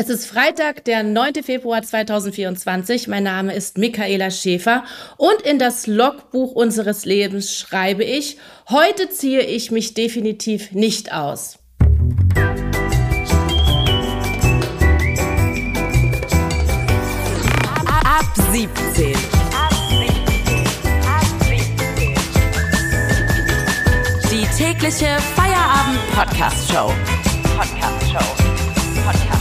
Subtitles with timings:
[0.00, 1.42] Es ist Freitag, der 9.
[1.42, 3.06] Februar 2024.
[3.06, 4.82] Mein Name ist Michaela Schäfer
[5.18, 8.38] und in das Logbuch unseres Lebens schreibe ich,
[8.70, 11.58] heute ziehe ich mich definitiv nicht aus.
[17.84, 19.12] Ab 17.
[24.30, 26.90] Die tägliche Feierabend-Podcast-Show.
[27.58, 28.36] Podcast-Show.
[29.04, 29.39] Podcast-Show.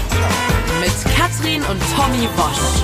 [0.80, 2.84] Mit Katrin und Tommy Wosch.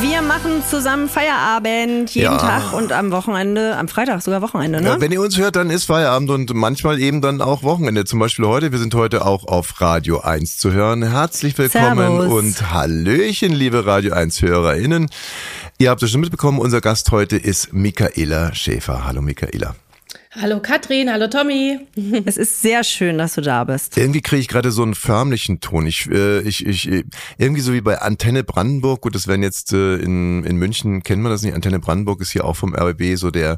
[0.00, 2.36] Wir machen zusammen Feierabend jeden Ja.
[2.38, 4.88] Tag und am Wochenende, am Freitag sogar Wochenende, ne?
[4.90, 8.04] Ja, wenn ihr uns hört, dann ist Feierabend und manchmal eben dann auch Wochenende.
[8.04, 11.02] Zum Beispiel heute, wir sind heute auch auf Radio 1 zu hören.
[11.02, 12.32] Herzlich willkommen Servus.
[12.32, 15.08] und Hallöchen, liebe Radio 1 HörerInnen.
[15.78, 19.06] Ihr habt es schon mitbekommen, unser Gast heute ist Michaela Schäfer.
[19.06, 19.74] Hallo Michaela.
[20.40, 21.80] Hallo Katrin, hallo Tommy.
[22.24, 23.96] es ist sehr schön, dass du da bist.
[23.96, 25.84] Irgendwie kriege ich gerade so einen förmlichen Ton.
[25.86, 27.02] Ich, äh, ich, ich, äh,
[27.38, 29.00] irgendwie so wie bei Antenne Brandenburg.
[29.00, 31.54] Gut, das werden jetzt äh, in, in München, kennt man das nicht?
[31.54, 33.56] Antenne Brandenburg ist hier auch vom RBB so der,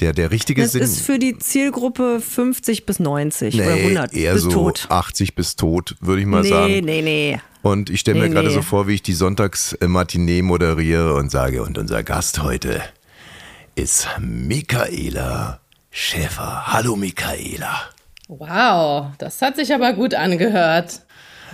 [0.00, 0.82] der, der richtige Das Sinn.
[0.82, 4.86] ist für die Zielgruppe 50 bis 90 oder 100 eher bis so tot.
[4.88, 6.84] 80 bis tot, würde ich mal nee, sagen.
[6.86, 7.40] nee, nee.
[7.60, 8.54] Und ich stelle mir Nee, gerade nee.
[8.54, 12.82] so vor, wie ich die Sonntagsmatinee moderiere und sage, und unser Gast heute
[13.74, 15.60] ist Michaela
[15.96, 16.72] Schäfer.
[16.72, 17.82] Hallo Michaela.
[18.26, 21.02] Wow, das hat sich aber gut angehört.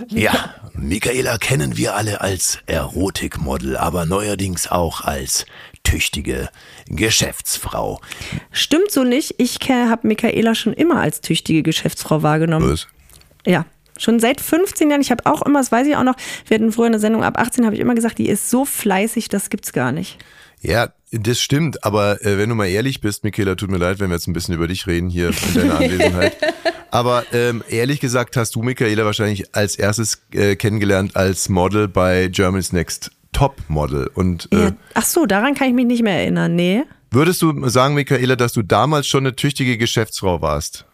[0.07, 5.45] Ja, Michaela kennen wir alle als Erotikmodel, aber neuerdings auch als
[5.83, 6.49] tüchtige
[6.87, 8.01] Geschäftsfrau.
[8.51, 9.35] Stimmt so nicht.
[9.37, 12.71] Ich habe Michaela schon immer als tüchtige Geschäftsfrau wahrgenommen.
[12.71, 12.87] Was?
[13.45, 13.67] Ja.
[13.99, 15.01] Schon seit 15 Jahren.
[15.01, 16.15] Ich habe auch immer, das weiß ich auch noch,
[16.47, 19.29] wir hatten früher eine Sendung ab 18, habe ich immer gesagt, die ist so fleißig,
[19.29, 20.17] das gibt's gar nicht.
[20.61, 24.09] Ja, das stimmt, aber äh, wenn du mal ehrlich bist, Michaela, tut mir leid, wenn
[24.09, 26.37] wir jetzt ein bisschen über dich reden hier in deiner Anwesenheit.
[26.91, 32.29] aber ähm, ehrlich gesagt hast du Michaela wahrscheinlich als erstes äh, kennengelernt als Model bei
[32.29, 34.09] Germany's Next Top Model.
[34.13, 34.71] Und äh, Ja.
[34.93, 36.55] Ach so, daran kann ich mich nicht mehr erinnern.
[36.55, 36.83] Nee.
[37.11, 40.85] würdest du sagen, Michaela, dass du damals schon eine tüchtige Geschäftsfrau warst?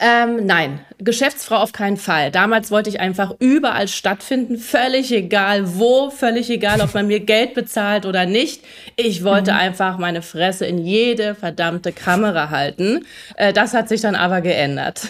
[0.00, 2.30] Ähm, nein, Geschäftsfrau auf keinen Fall.
[2.30, 7.54] Damals wollte ich einfach überall stattfinden, völlig egal wo, völlig egal, ob man mir Geld
[7.54, 8.62] bezahlt oder nicht.
[8.96, 13.04] Ich wollte einfach meine Fresse in jede verdammte Kamera halten.
[13.36, 15.08] Äh, das hat sich dann aber geändert.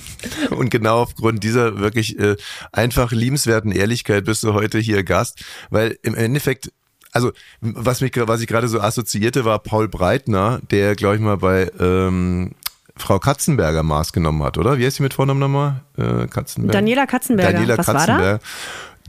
[0.50, 2.36] Und genau aufgrund dieser wirklich äh,
[2.72, 6.72] einfach liebenswerten Ehrlichkeit bist du heute hier Gast, weil im Endeffekt
[7.12, 11.36] also was mich was ich gerade so assoziierte war Paul Breitner, der glaube ich mal
[11.36, 12.52] bei ähm,
[13.02, 14.78] Frau Katzenberger Maß genommen hat, oder?
[14.78, 15.82] Wie heißt sie mit Vornamen nochmal?
[15.98, 16.78] Äh, Katzenberger.
[16.78, 17.52] Daniela Katzenberger.
[17.52, 18.00] Daniela Was war da?
[18.00, 18.40] Katzenberger.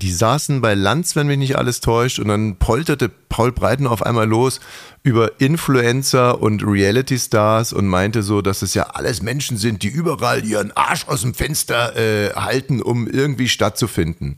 [0.01, 4.03] Die saßen bei Lanz, wenn mich nicht alles täuscht, und dann polterte Paul Breitner auf
[4.03, 4.59] einmal los
[5.03, 10.43] über Influencer und Reality-Stars und meinte so, dass es ja alles Menschen sind, die überall
[10.43, 14.37] ihren Arsch aus dem Fenster äh, halten, um irgendwie stattzufinden.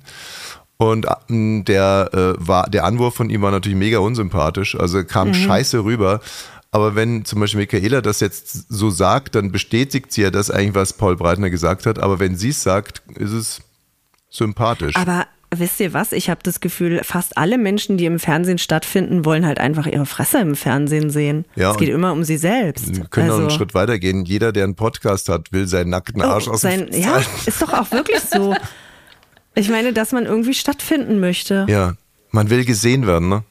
[0.77, 5.33] Und ähm, der, äh, war, der Anwurf von ihm war natürlich mega unsympathisch, also kam
[5.33, 6.19] scheiße rüber.
[6.75, 10.75] Aber wenn zum Beispiel Michaela das jetzt so sagt, dann bestätigt sie ja das eigentlich,
[10.75, 11.99] was Paul Breitner gesagt hat.
[11.99, 13.61] Aber wenn sie es sagt, ist es
[14.29, 14.93] sympathisch.
[14.97, 15.25] Aber
[15.55, 16.11] wisst ihr was?
[16.11, 20.05] Ich habe das Gefühl, fast alle Menschen, die im Fernsehen stattfinden, wollen halt einfach ihre
[20.05, 21.45] Fresse im Fernsehen sehen.
[21.55, 22.93] Ja, es geht immer um sie selbst.
[22.93, 24.25] Wir können noch also, einen Schritt weiter gehen.
[24.25, 27.61] Jeder, der einen Podcast hat, will seinen nackten Arsch oh, aus sein, dem Ja, ist
[27.61, 28.53] doch auch wirklich so.
[29.57, 31.93] Ich meine, dass man irgendwie stattfinden möchte Ja,
[32.31, 33.45] man will gesehen werden, ne?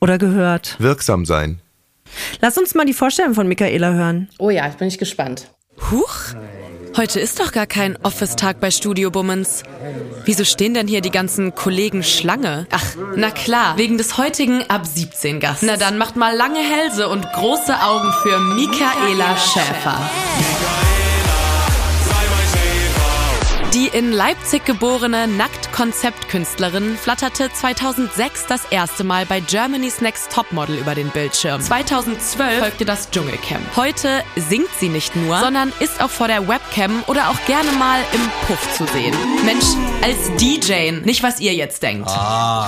[0.00, 0.76] oder gehört.
[0.80, 1.60] Wirksam sein.
[2.40, 4.28] Lass uns mal die Vorstellung von Michaela hören.
[4.38, 5.48] oh ja, ich bin ich gespannt.
[5.90, 6.14] Huch,
[6.96, 9.64] heute ist doch gar kein Office-Tag bei Studio Bummens.
[10.24, 12.66] Wieso stehen denn hier die ganzen Kollegen Schlange?
[12.70, 12.84] Ach,
[13.16, 15.64] na klar, wegen des heutigen ab 17 Gasts.
[15.66, 20.10] Na dann macht mal lange Hälse und große Augen für Michaela Schäfer.
[23.94, 31.10] In Leipzig geborene Nackt-Konzeptkünstlerin flatterte 2006 das erste Mal bei Germany's Next Topmodel über den
[31.10, 31.60] Bildschirm.
[31.60, 33.64] 2012 folgte das Dschungelcamp.
[33.76, 38.00] Heute singt sie nicht nur, sondern ist auch vor der Webcam oder auch gerne mal
[38.12, 39.14] im Puff zu sehen.
[39.44, 39.64] Mensch,
[40.02, 42.10] als DJ, nicht was ihr jetzt denkt.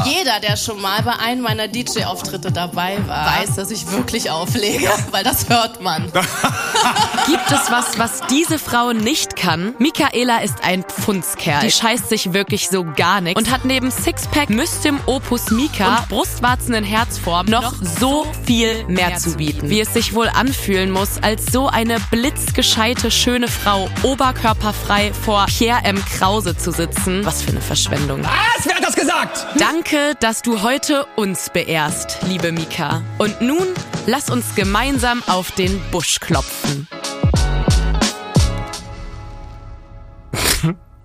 [0.05, 4.89] Jeder, der schon mal bei einem meiner DJ-Auftritte dabei war, weiß, dass ich wirklich auflege,
[5.11, 6.05] weil das hört man.
[7.27, 9.75] Gibt es was, was diese Frau nicht kann?
[9.81, 10.85] Michaela ist ein
[11.17, 11.61] Pfundskerl.
[11.61, 16.09] Die scheißt sich wirklich so gar nichts und hat neben Sixpack, Mystim Opus Mika und
[16.09, 19.71] Brustwarzen in Herzform noch so viel mehr zu bieten.
[19.71, 25.85] Wie es sich wohl anfühlen muss, als so eine blitzgescheite, schöne Frau oberkörperfrei vor Pierre
[25.85, 26.03] M.
[26.19, 27.25] Krause zu sitzen.
[27.25, 28.23] Was für eine Verschwendung.
[28.23, 28.67] Was?
[28.67, 29.47] Wer hat das gesagt?
[29.59, 33.03] Danke, dass du heute uns beehrst, liebe Mika.
[33.19, 33.67] Und nun
[34.07, 36.89] lass uns gemeinsam auf den Busch klopfen.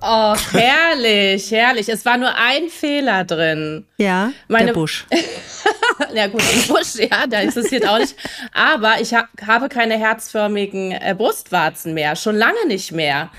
[0.02, 1.88] Oh, herrlich, herrlich.
[1.88, 3.86] Es war nur ein Fehler drin.
[3.98, 5.06] Ja, Meine- der Busch.
[6.14, 8.16] Ja gut, ein Busch, ja, da jetzt auch nicht.
[8.54, 13.30] Aber ich hab, habe keine herzförmigen äh, Brustwarzen mehr, schon lange nicht mehr.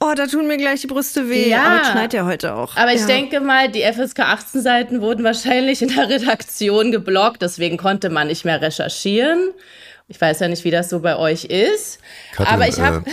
[0.00, 1.48] Oh, da tun mir gleich die Brüste weh.
[1.48, 1.64] Ja.
[1.64, 2.76] Aber schneit ja heute auch.
[2.76, 3.06] Aber ich ja.
[3.06, 8.26] denke mal, die FSK 18 Seiten wurden wahrscheinlich in der Redaktion geblockt, deswegen konnte man
[8.26, 9.50] nicht mehr recherchieren.
[10.06, 11.98] Ich weiß ja nicht, wie das so bei euch ist.
[12.34, 13.04] Katrin, aber ich habe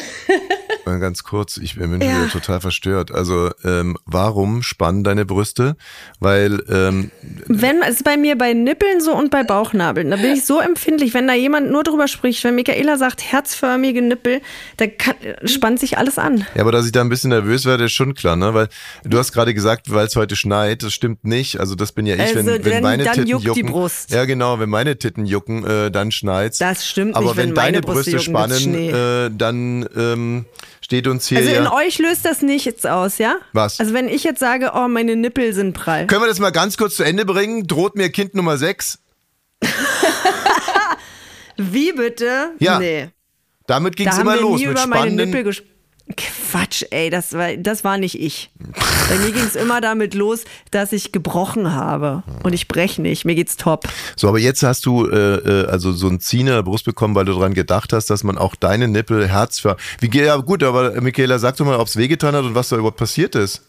[0.85, 2.07] äh, ganz kurz, ich bin Ja.
[2.23, 3.11] wieder total verstört.
[3.13, 5.77] Also, ähm, warum spannen deine Brüste?
[6.19, 7.09] Weil, ähm,
[7.47, 10.59] Wenn es ist bei mir bei Nippeln so und bei Bauchnabeln, da bin ich so
[10.59, 14.41] empfindlich, wenn da jemand nur drüber spricht, wenn Michaela sagt herzförmige Nippel,
[14.75, 15.15] da kann,
[15.45, 16.45] spannt sich alles an.
[16.55, 18.53] ja, aber dass ich da ein bisschen nervös werde, ist schon klar, ne?
[18.53, 18.67] Weil
[19.05, 21.57] du hast gerade gesagt, weil es heute schneit, das stimmt nicht.
[21.57, 23.65] Also das bin ja ich, wenn, Also, wenn dann- meine dann Titten juckt die jucken.
[23.67, 24.11] Brust.
[24.11, 26.57] Ja, genau, wenn meine Titten jucken, äh, dann schneit's.
[26.57, 30.45] Das stimmt aber nicht, wenn wenn deine Brüste Brüste spannen, äh, dann ähm,
[30.81, 31.73] steht uns hier Also in ja.
[31.73, 33.37] euch löst das nichts aus, ja?
[33.53, 33.79] Was?
[33.79, 36.07] Also wenn ich jetzt sage, oh, meine Nippel sind prall.
[36.07, 37.67] Können wir das mal ganz kurz zu Ende bringen?
[37.67, 38.99] Droht mir Kind Nummer 6?
[41.57, 42.51] Wie bitte?
[42.59, 42.79] Ja.
[42.79, 43.09] Nee.
[43.67, 45.71] Damit ging's Da haben immer los nie mit über meine spannenden Nippel gesprochen.
[46.15, 48.49] Quatsch, ey, das war, das war nicht ich.
[49.09, 52.23] Bei mir ging es immer damit los, dass ich gebrochen habe.
[52.43, 53.25] Und ich breche nicht.
[53.25, 53.87] Mir geht's top.
[54.15, 57.15] So, aber jetzt hast du äh, äh, also so ein Ziehen in der Brust bekommen,
[57.15, 59.77] weil du dran gedacht hast, dass man auch deine Nippel herzver...
[59.99, 62.75] Wie ge- ja gut, aber Michaela, sag doch mal, ob's wehgetan hat und was da
[62.77, 63.61] überhaupt passiert ist.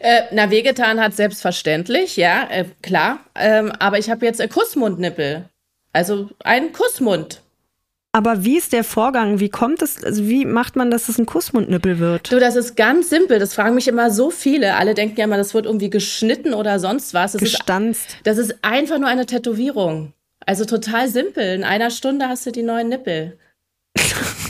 [0.00, 3.20] äh, na wehgetan hat selbstverständlich, ja, äh, klar.
[3.34, 5.48] Ähm, aber ich habe jetzt äh, Kussmundnippel,
[5.92, 7.42] also einen Kussmund.
[8.12, 9.38] Aber wie ist der Vorgang?
[9.38, 12.32] Wie kommt es, also wie macht man, dass es ein Kussmundnippel wird?
[12.32, 13.38] Du, das ist ganz simpel.
[13.38, 14.76] Das fragen mich immer so viele.
[14.76, 17.32] Alle denken ja immer, das wird irgendwie geschnitten oder sonst was.
[17.32, 18.16] Das ist, Gestanzt.
[18.24, 20.14] das ist einfach nur eine Tätowierung.
[20.46, 21.54] Also total simpel.
[21.54, 23.38] In einer Stunde hast du die neuen Nippel.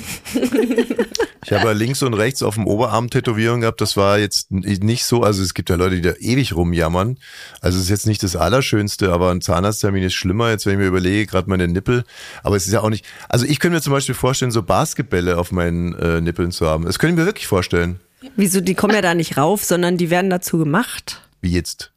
[1.45, 3.81] Ich habe ja links und rechts auf dem Oberarm Tätowierung gehabt.
[3.81, 7.19] Das war jetzt nicht so, also es gibt ja Leute, die da ewig rumjammern.
[7.61, 10.79] Also es ist jetzt nicht das Allerschönste, aber ein Zahnarzttermin ist schlimmer, jetzt wenn ich
[10.81, 12.05] mir überlege, gerade meine Nippel.
[12.43, 15.39] Aber es ist ja auch nicht, also ich könnte mir zum Beispiel vorstellen, so Basketbälle
[15.39, 16.85] auf meinen äh, Nippeln zu haben.
[16.85, 18.01] Das könnte ich mir wirklich vorstellen.
[18.37, 21.23] Wieso, die kommen ja da nicht rauf, sondern die werden dazu gemacht.
[21.41, 21.93] Wie jetzt.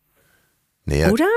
[0.86, 1.28] Naja, Oder?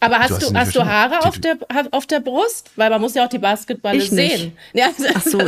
[0.00, 0.84] Aber hast hast du, du nicht hast du.
[0.86, 1.56] Haare auf der,
[1.90, 2.70] auf der Brust?
[2.76, 4.38] Weil man muss ja auch die Basketballe Ich nicht.
[4.38, 4.52] sehen.
[4.72, 5.38] Ja, Ach so.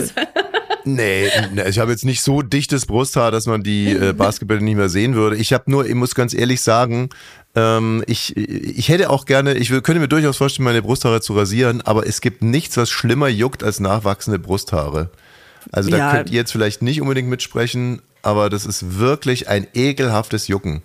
[0.84, 4.76] Nee, nee, ich habe jetzt nicht so dichtes Brusthaar, dass man die äh, Basketbälle nicht
[4.76, 5.36] mehr sehen würde.
[5.36, 7.10] Ich habe nur, ich muss ganz ehrlich sagen,
[7.54, 11.80] ähm, ich, ich hätte auch gerne, ich könnte mir durchaus vorstellen, meine Brusthaare zu rasieren,
[11.82, 15.10] aber es gibt nichts, was schlimmer juckt als nachwachsende Brusthaare.
[15.72, 16.12] Also da Ja.
[16.12, 20.82] könnt ihr jetzt vielleicht nicht unbedingt mitsprechen, aber das ist wirklich ein ekelhaftes Jucken.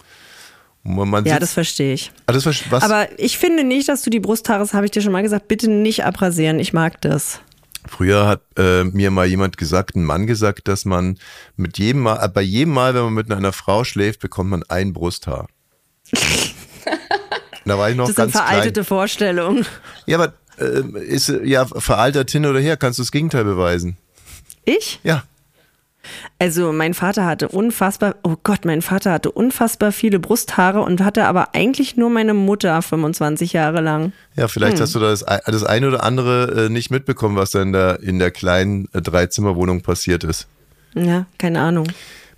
[0.85, 2.11] Man, Ja, das verstehe ich.
[2.25, 5.01] Ah, das was Aber ich finde nicht, dass du die Brusthaare, das habe ich dir
[5.01, 6.59] schon mal gesagt, bitte nicht abrasieren.
[6.59, 7.39] Ich mag das.
[7.87, 11.17] Früher hat äh, mir mal jemand gesagt, ein Mann gesagt, dass man
[11.55, 14.63] mit jedem Mal, äh, bei jedem Mal, wenn man mit einer Frau schläft, bekommt man
[14.63, 15.47] ein Brusthaar.
[17.65, 18.47] da war ich noch Das sind ganz klein.
[18.47, 19.65] veraltete Vorstellungen.
[20.05, 23.97] Ja, aber äh, ist ja veraltet hin oder her, kannst du das Gegenteil beweisen.
[24.65, 24.99] Ich?
[25.03, 25.23] Ja.
[26.39, 31.25] Also mein Vater hatte unfassbar, oh Gott, mein Vater hatte unfassbar viele Brusthaare und hatte
[31.25, 34.11] aber eigentlich nur meine Mutter 25 Jahre lang.
[34.35, 34.81] Ja, vielleicht Hm.
[34.81, 38.19] hast du das, das eine oder andere äh, nicht mitbekommen, was da in der, in
[38.19, 40.47] der kleinen äh, Dreizimmerwohnung passiert ist.
[40.95, 41.87] Ja, keine Ahnung.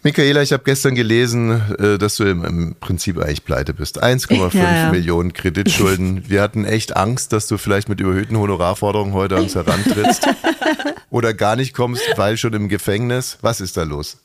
[0.03, 4.03] Michaela, ich habe gestern gelesen, äh, dass du im, im Prinzip eigentlich pleite bist.
[4.03, 4.91] 1,5 Ja, ja.
[4.91, 6.29] Millionen Kreditschulden.
[6.29, 10.27] Wir hatten echt Angst, dass du vielleicht mit überhöhten Honorarforderungen heute an uns herantrittst
[11.09, 13.38] oder gar nicht kommst, weil schon im Gefängnis.
[13.41, 14.17] Was ist da los?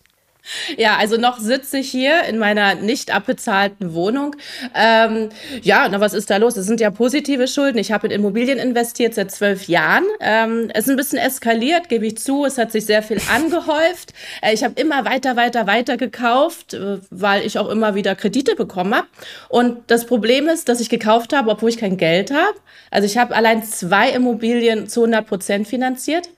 [0.76, 4.36] Ja, also noch sitze ich hier in meiner nicht abbezahlten Wohnung.
[4.74, 5.28] Ähm,
[5.62, 6.56] ja, na was ist da los?
[6.56, 7.78] Es sind ja positive Schulden.
[7.78, 10.04] Ich habe in Immobilien investiert seit zwölf Jahren.
[10.20, 12.44] Ähm, es ist ein bisschen eskaliert, gebe ich zu.
[12.44, 14.12] Es hat sich sehr viel angehäuft.
[14.42, 18.56] Äh, ich habe immer weiter, weiter, weiter gekauft, äh, weil ich auch immer wieder Kredite
[18.56, 19.06] bekommen habe.
[19.48, 22.58] Und das Problem ist, dass ich gekauft habe, obwohl ich kein Geld habe.
[22.90, 26.28] Also ich habe allein zwei Immobilien zu 100 Prozent finanziert.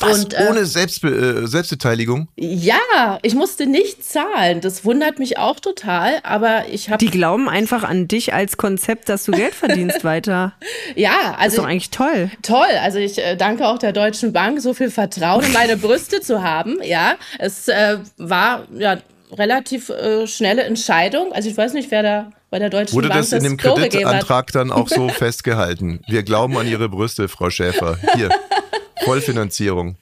[0.00, 0.24] Was?
[0.24, 2.28] Und, äh, Ohne Selbstbe äh, Selbstbeteiligung?
[2.36, 4.60] Ja, ich musste nicht zahlen.
[4.60, 9.08] Das wundert mich auch total, aber ich habe Die glauben einfach an dich als Konzept,
[9.08, 10.52] dass du Geld verdienst weiter.
[10.94, 12.30] ja, Ist also doch eigentlich toll.
[12.42, 12.66] toll.
[12.82, 16.42] Also ich äh, danke auch der Deutschen Bank, so viel Vertrauen in meine Brüste zu
[16.42, 16.78] haben.
[16.82, 18.98] Ja, es äh, war ja
[19.32, 21.32] relativ äh, schnelle Entscheidung.
[21.32, 23.56] Also ich weiß nicht, wer da bei der Deutschen Wurde Bank das in dem.
[23.58, 26.00] Kreditantrag dann auch so festgehalten?
[26.06, 27.98] Wir glauben an Ihre Brüste, Frau Schäfer.
[28.14, 28.30] Hier,
[29.04, 29.96] Vollfinanzierung.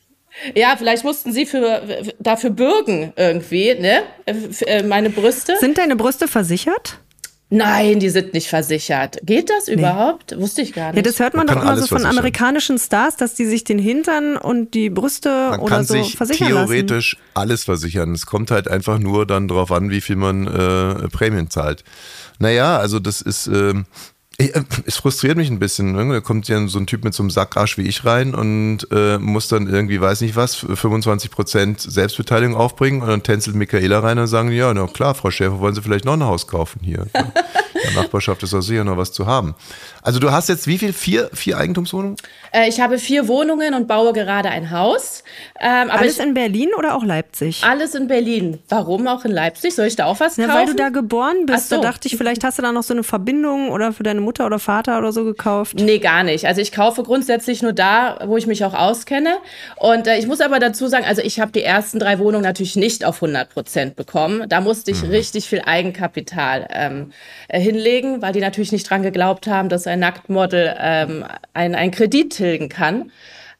[0.54, 1.82] Ja, vielleicht mussten Sie für,
[2.18, 4.02] dafür bürgen irgendwie, ne?
[4.26, 4.34] Äh,
[4.66, 5.56] äh, Meine Brüste.
[5.58, 6.98] Sind deine Brüste versichert?
[7.48, 9.18] Nein, die sind nicht versichert.
[9.22, 10.36] Geht das überhaupt?
[10.36, 10.96] Wusste ich gar nicht.
[10.96, 12.10] Ja, das hört man, Man doch immer so von versichern.
[12.18, 16.16] amerikanischen Stars, dass die sich den Hintern und die Brüste Man oder kann so sich
[16.16, 18.12] versichern theoretisch alles versichern.
[18.12, 21.84] Es kommt halt einfach nur dann drauf an, wie viel man äh, Prämien zahlt.
[22.40, 23.86] Naja, also das ist, ähm,
[24.38, 25.92] ich, äh, es frustriert mich ein bisschen.
[25.92, 26.12] Ne?
[26.14, 29.18] Da kommt ja so ein Typ mit so einem Sackarsch wie ich rein und äh,
[29.18, 34.26] muss dann irgendwie, weiß nicht was, 25% Selbstbeteiligung aufbringen und dann tänzelt Michaela rein und
[34.26, 37.06] sagen, ja, na klar, Frau Schäfer, wollen Sie vielleicht noch ein Haus kaufen hier?
[37.76, 37.88] Ja.
[37.90, 39.54] In der Nachbarschaft ist auch sicher noch was zu haben.
[40.00, 40.94] Also du hast jetzt wie viel?
[40.94, 42.16] Vier, vier Eigentumswohnungen?
[42.50, 45.22] Äh, ich habe vier Wohnungen und baue gerade ein Haus.
[45.60, 47.62] Ähm, aber Alles ich, in Berlin oder auch Leipzig?
[47.64, 48.58] alles in Berlin.
[48.70, 49.74] Warum auch in Leipzig?
[49.74, 50.58] Soll ich da auch was Ja, kaufen?
[50.58, 51.68] weil du da geboren bist.
[51.68, 51.76] So.
[51.76, 54.44] Da dachte ich, vielleicht hast du da noch so eine Verbindung oder für deine Mutter
[54.44, 55.76] oder Vater oder so gekauft.
[55.80, 56.46] Nee, gar nicht.
[56.46, 59.36] Also ich kaufe grundsätzlich nur da, wo ich mich auch auskenne.
[59.76, 62.76] Und äh, ich muss aber dazu sagen, also ich habe die ersten drei Wohnungen natürlich
[62.76, 64.46] nicht auf 100 Prozent bekommen.
[64.48, 67.12] Da musste ich richtig viel Eigenkapital ähm,
[67.48, 71.92] äh, hinlegen, weil die natürlich nicht dran geglaubt haben, dass ein Nacktmodel ähm, einen, einen
[71.92, 73.10] Kredit tilgen kann.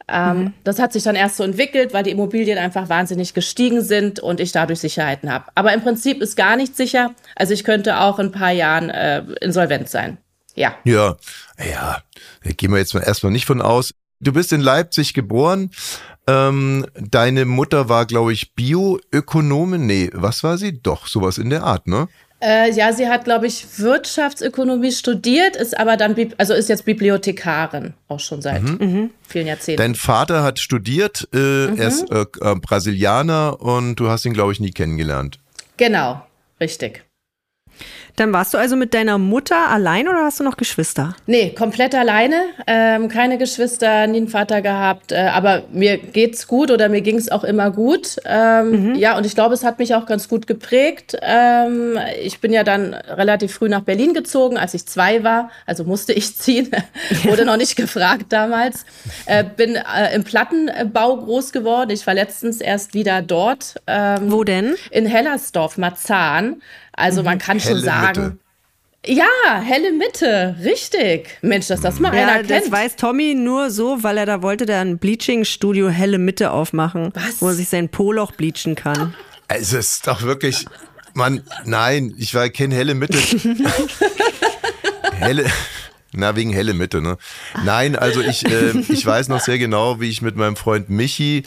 [0.08, 4.20] Ähm, Das hat sich dann erst so entwickelt, weil die Immobilien einfach wahnsinnig gestiegen sind
[4.20, 5.46] und ich dadurch Sicherheiten habe.
[5.54, 7.14] Aber im Prinzip ist gar nicht sicher.
[7.34, 10.18] Also ich könnte auch in ein paar Jahren äh, insolvent sein.
[10.56, 10.74] Ja.
[10.84, 11.16] Ja,
[11.58, 12.02] ja,
[12.42, 13.92] da gehen wir jetzt mal erstmal nicht von aus.
[14.18, 15.70] Du bist in Leipzig geboren.
[16.26, 19.86] Ähm, deine Mutter war, glaube ich, Bioökonomin.
[19.86, 20.80] Nee, was war sie?
[20.82, 22.08] Doch, sowas in der Art, ne?
[22.40, 27.94] Äh, ja, sie hat, glaube ich, Wirtschaftsökonomie studiert, ist aber dann, also ist jetzt Bibliothekarin,
[28.08, 29.78] auch schon seit vielen Jahrzehnten.
[29.80, 34.52] Dein Vater hat studiert, äh, er ist äh, äh, Brasilianer und du hast ihn, glaube
[34.52, 35.38] ich, nie kennengelernt.
[35.78, 36.26] genau,
[36.60, 37.05] richtig.
[38.16, 41.14] Dann warst du also mit deiner Mutter allein oder hast du noch Geschwister?
[41.26, 46.70] Nee, komplett alleine, ähm, keine Geschwister, nie einen Vater gehabt, äh, aber mir geht's gut
[46.70, 48.16] oder mir ging's auch immer gut.
[48.24, 51.16] Ähm, Ja, und ich glaube, es hat mich auch ganz gut geprägt.
[51.20, 55.84] Ähm, ich bin ja dann relativ früh nach Berlin gezogen, als ich zwei war, also
[55.84, 56.70] musste ich ziehen,
[57.24, 58.86] wurde noch nicht gefragt damals.
[59.26, 61.90] Äh, bin äh, im Plattenbau groß geworden.
[61.90, 63.74] Ich war letztens erst wieder dort.
[63.86, 64.74] Ähm, Wo denn?
[64.90, 66.62] in Hellersdorf, Marzahn.
[66.96, 68.40] Also man kann schon Helle sagen.
[69.04, 71.38] Ja, helle Mitte, richtig.
[71.40, 72.72] Mensch, dass das mal einer Ja, das kennt.
[72.72, 77.40] weiß Tommy nur so, weil er da wollte, der ein Bleaching-Studio helle Mitte aufmachen, Was?
[77.40, 79.14] wo er sich sein Poloch bleachen kann.
[79.46, 80.66] Also es ist doch wirklich,
[81.14, 83.16] Mann, nein, ich war kenne helle Mitte.
[85.20, 85.46] helle,
[86.12, 87.16] na wegen helle Mitte, ne?
[87.64, 91.44] Nein, also ich, äh, ich weiß noch sehr genau, wie ich mit meinem Freund Michi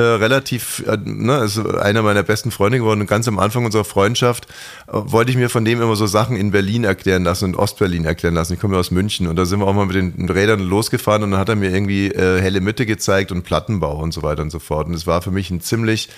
[0.00, 3.84] äh, relativ, äh, ne, ist einer meiner besten Freunde geworden und ganz am Anfang unserer
[3.84, 4.46] Freundschaft
[4.86, 8.06] äh, wollte ich mir von dem immer so Sachen in Berlin erklären lassen und Ostberlin
[8.06, 8.54] erklären lassen.
[8.54, 11.22] Ich komme ja aus München und da sind wir auch mal mit den Rädern losgefahren
[11.22, 14.40] und dann hat er mir irgendwie äh, helle Mitte gezeigt und Plattenbau und so weiter
[14.40, 14.86] und so fort.
[14.86, 16.08] Und es war für mich ein ziemlich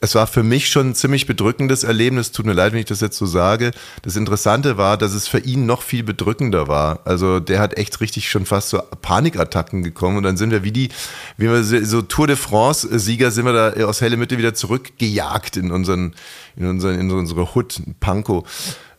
[0.00, 2.32] es war für mich schon ein ziemlich bedrückendes Erlebnis.
[2.32, 3.70] Tut mir leid, wenn ich das jetzt so sage.
[4.02, 7.00] Das Interessante war, dass es für ihn noch viel bedrückender war.
[7.04, 10.72] Also der hat echt richtig schon fast so Panikattacken gekommen und dann sind wir wie
[10.72, 10.90] die,
[11.38, 15.56] wie wir so Tour de France Sieger sind wir da aus helle Mitte wieder zurückgejagt
[15.56, 16.14] in unseren,
[16.56, 18.44] in unseren, in unsere Hut, Pankow.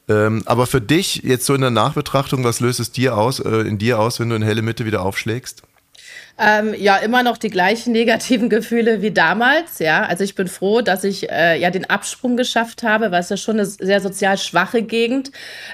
[0.09, 3.61] Ähm, aber für dich jetzt so in der Nachbetrachtung, was löst es dir aus, äh,
[3.61, 5.63] in dir aus, wenn du in helle Mitte wieder aufschlägst?
[6.39, 9.79] Ähm, ja, immer noch die gleichen negativen Gefühle wie damals.
[9.79, 13.31] Ja, also ich bin froh, dass ich äh, ja den Absprung geschafft habe, weil es
[13.31, 15.31] ist schon eine sehr sozial schwache Gegend.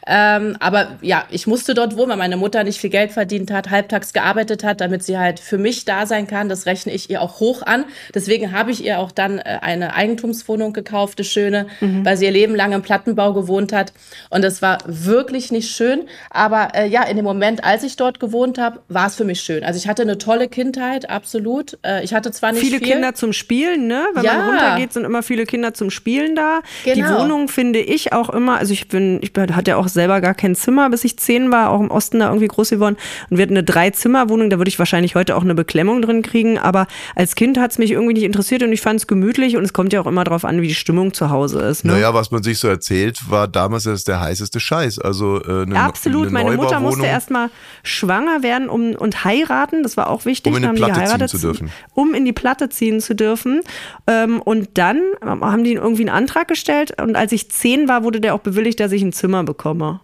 [0.08, 3.72] Ähm, aber ja, ich musste dort wohnen, weil meine Mutter nicht viel Geld verdient hat,
[3.72, 6.48] halbtags gearbeitet hat, damit sie halt für mich da sein kann.
[6.48, 7.86] Das rechne ich ihr auch hoch an.
[8.14, 12.32] Deswegen habe ich ihr auch dann äh, eine Eigentumswohnung gekauft, eine schöne, weil sie ihr
[12.32, 13.92] Leben lang im Plattenbau gewohnt hat.
[14.30, 16.08] Und das war wirklich nicht schön.
[16.30, 19.42] Aber äh, ja, in dem Moment, als ich dort gewohnt habe, war es für mich
[19.42, 19.64] schön.
[19.64, 21.78] Also ich hatte eine tolle Kindheit, absolut.
[21.84, 22.88] Äh, ich hatte zwar nicht Viele viel.
[22.88, 24.06] Kinder zum Spielen, ne?
[24.14, 24.34] Wenn Ja.
[24.38, 26.60] man runtergeht, sind immer viele Kinder zum Spielen da.
[26.86, 27.22] Die Genau.
[27.24, 30.56] Wohnung finde ich auch immer, also ich bin, ich hatte ja auch selber gar kein
[30.56, 32.98] Zimmer, bis ich zehn war, auch im Osten da irgendwie groß geworden.
[33.30, 36.60] Und wir hatten eine Drei-Zimmer-Wohnung, da würde ich wahrscheinlich heute auch eine Beklemmung drin kriegen.
[36.60, 39.64] Aber als Kind hat es mich irgendwie nicht interessiert und ich fand es gemütlich und
[39.64, 41.84] es kommt ja auch immer darauf an, wie die Stimmung zu Hause ist.
[41.84, 41.94] Ne?
[41.94, 45.00] Naja, was man sich so erzählt, war damals das der heißeste Scheiß.
[45.00, 46.28] Also äh, eine, Absolut.
[46.28, 47.50] eine Meine Mutter musste erstmal
[47.84, 49.82] schwanger werden um, und heiraten.
[49.82, 50.43] Das war auch wichtig.
[50.46, 51.72] Um in die Platte ziehen zu dürfen.
[51.94, 53.62] Um in die Platte ziehen zu dürfen.
[54.08, 57.02] Ähm, und dann haben die irgendwie einen Antrag gestellt.
[57.02, 60.00] Und als ich zehn war, wurde der auch bewilligt, dass ich ein Zimmer bekomme.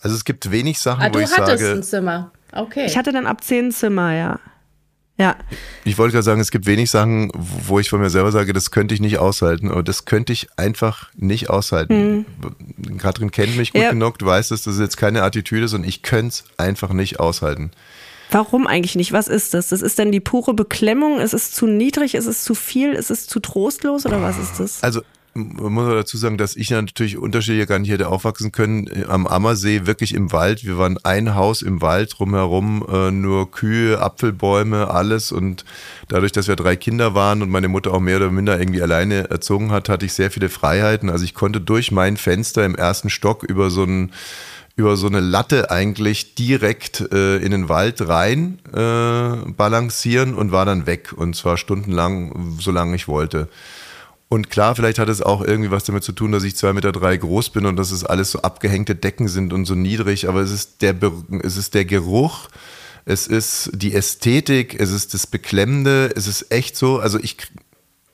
[0.00, 2.32] Also es gibt wenig Sachen, ah, wo du ich hattest sage, ein Zimmer.
[2.52, 2.86] Okay.
[2.86, 4.38] Ich hatte dann ab zehn ein Zimmer, ja.
[5.18, 5.34] Ja.
[5.84, 8.70] ich wollte gerade sagen, es gibt wenig Sachen, wo ich von mir selber sage, das
[8.70, 9.70] könnte ich nicht aushalten.
[9.70, 12.26] Aber das könnte ich einfach nicht aushalten.
[12.98, 13.84] Katrin kennt mich gut Mhm.
[13.84, 13.90] Ja.
[13.92, 17.18] genug, du weißt es, das ist jetzt keine Attitüde, sondern ich könnte es einfach nicht
[17.18, 17.70] aushalten.
[18.30, 19.12] Warum eigentlich nicht?
[19.12, 19.68] Was ist das?
[19.68, 21.20] Das ist dann die pure Beklemmung?
[21.20, 22.14] Ist es zu niedrig?
[22.14, 22.92] Ist es zu viel?
[22.92, 24.04] Ist es zu trostlos?
[24.06, 24.82] Oder was ist das?
[24.82, 25.02] Also
[25.36, 29.04] muss man dazu sagen, dass ich natürlich unterschiedlich gar nicht hätte aufwachsen können.
[29.08, 30.64] Am Ammersee, wirklich im Wald.
[30.64, 35.32] Wir waren ein Haus im Wald, drumherum äh, nur Kühe, Apfelbäume, alles.
[35.32, 35.64] Und
[36.08, 39.30] dadurch, dass wir drei Kinder waren und meine Mutter auch mehr oder minder irgendwie alleine
[39.30, 41.10] erzogen hat, hatte ich sehr viele Freiheiten.
[41.10, 44.12] Also ich konnte durch mein Fenster im ersten Stock über so ein
[44.76, 50.66] über so eine Latte eigentlich direkt äh, in den Wald rein äh, balancieren und war
[50.66, 51.14] dann weg.
[51.16, 53.48] Und zwar stundenlang, solange ich wollte.
[54.28, 56.92] Und klar, vielleicht hat es auch irgendwie was damit zu tun, dass ich zwei Meter
[56.92, 60.40] drei groß bin und dass es alles so abgehängte Decken sind und so niedrig, aber
[60.40, 60.96] es ist der,
[61.42, 62.48] es ist der Geruch,
[63.04, 67.36] es ist die Ästhetik, es ist das Beklemmende, es ist echt so, also ich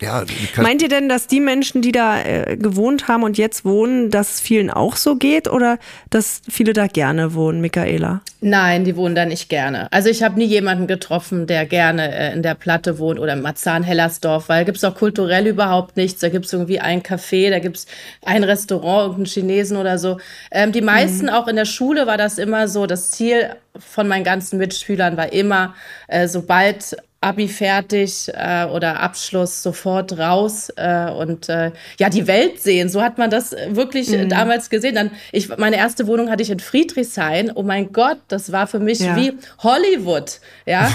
[0.00, 0.24] ja,
[0.56, 4.34] Meint ihr denn, dass die Menschen, die da äh, gewohnt haben und jetzt wohnen, dass
[4.34, 5.78] es vielen auch so geht oder
[6.10, 8.20] dass viele da gerne wohnen, Michaela?
[8.40, 9.86] Nein, die wohnen da nicht gerne.
[9.92, 13.42] Also ich habe nie jemanden getroffen, der gerne äh, in der Platte wohnt oder in
[13.42, 16.20] Marzahn-Hellersdorf, weil da gibt es auch kulturell überhaupt nichts.
[16.20, 17.86] Da gibt es irgendwie ein Café, da gibt es
[18.24, 20.18] ein Restaurant, irgendeinen Chinesen oder so.
[20.50, 21.32] Ähm, die meisten, mhm.
[21.32, 25.32] auch in der Schule war das immer so, das Ziel von meinen ganzen Mitschülern war
[25.32, 25.76] immer,
[26.08, 32.60] äh, sobald Abi fertig äh, oder Abschluss sofort raus äh, und äh, ja die Welt
[32.60, 32.88] sehen.
[32.88, 34.28] So hat man das wirklich mhm.
[34.28, 34.96] damals gesehen.
[34.96, 37.52] Dann ich meine erste Wohnung hatte ich in Friedrichshain.
[37.54, 39.14] Oh mein Gott, das war für mich ja.
[39.16, 40.40] wie Hollywood.
[40.66, 40.90] Ja,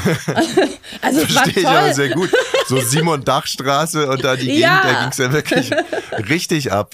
[1.02, 1.54] also es war toll.
[1.56, 2.30] Ich aber sehr gut.
[2.68, 4.82] So Simon Dachstraße und da die Gegend, ja.
[4.84, 5.72] da ging es ja wirklich
[6.30, 6.94] richtig ab.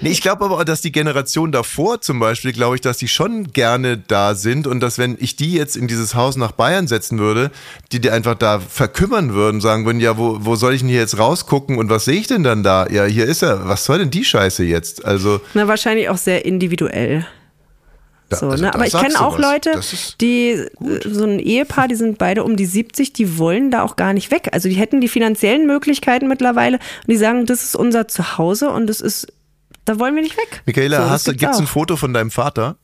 [0.00, 3.08] Nee, ich glaube aber auch, dass die Generation davor zum Beispiel, glaube ich, dass die
[3.08, 6.88] schon gerne da sind und dass wenn ich die jetzt in dieses Haus nach Bayern
[6.88, 7.52] setzen würde,
[7.92, 11.00] die die einfach da verkümmern würden, sagen würden, ja, wo, wo soll ich denn hier
[11.00, 12.86] jetzt rausgucken und was sehe ich denn dann da?
[12.88, 13.68] Ja, hier ist er.
[13.68, 15.04] Was soll denn die Scheiße jetzt?
[15.04, 15.40] Also.
[15.54, 17.26] Na, wahrscheinlich auch sehr individuell.
[18.30, 18.74] So, also ne?
[18.74, 19.78] Aber ich kenne auch Leute,
[20.22, 21.06] die gut.
[21.06, 24.30] so ein Ehepaar, die sind beide um die 70, die wollen da auch gar nicht
[24.30, 24.48] weg.
[24.52, 28.86] Also die hätten die finanziellen Möglichkeiten mittlerweile und die sagen, das ist unser Zuhause und
[28.86, 29.26] das ist,
[29.84, 30.62] da wollen wir nicht weg.
[30.64, 32.76] Michaela, so, gibt es ein Foto von deinem Vater?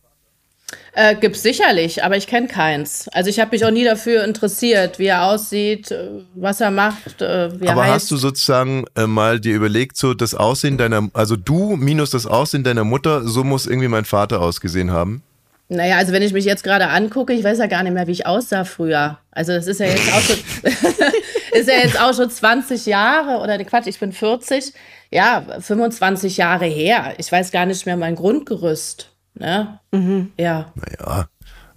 [1.01, 3.07] Äh, gibt's sicherlich, aber ich kenne keins.
[3.13, 7.23] Also ich habe mich auch nie dafür interessiert, wie er aussieht, äh, was er macht,
[7.23, 7.93] äh, wie er Aber heißt.
[7.93, 12.27] hast du sozusagen äh, mal dir überlegt, so das Aussehen deiner, also du minus das
[12.27, 15.23] Aussehen deiner Mutter, so muss irgendwie mein Vater ausgesehen haben?
[15.69, 18.13] Naja, also wenn ich mich jetzt gerade angucke, ich weiß ja gar nicht mehr, wie
[18.13, 19.19] ich aussah früher.
[19.31, 20.37] Also es ist ja jetzt auch schon,
[21.53, 24.73] ist ja jetzt auch schon 20 Jahre oder Quatsch, ich bin 40,
[25.13, 27.15] ja, 25 Jahre her.
[27.19, 29.13] Ich weiß gar nicht mehr mein Grundgerüst.
[29.39, 29.81] Ne?
[29.93, 30.33] Mhm.
[30.37, 30.73] Ja.
[30.75, 31.29] Naja,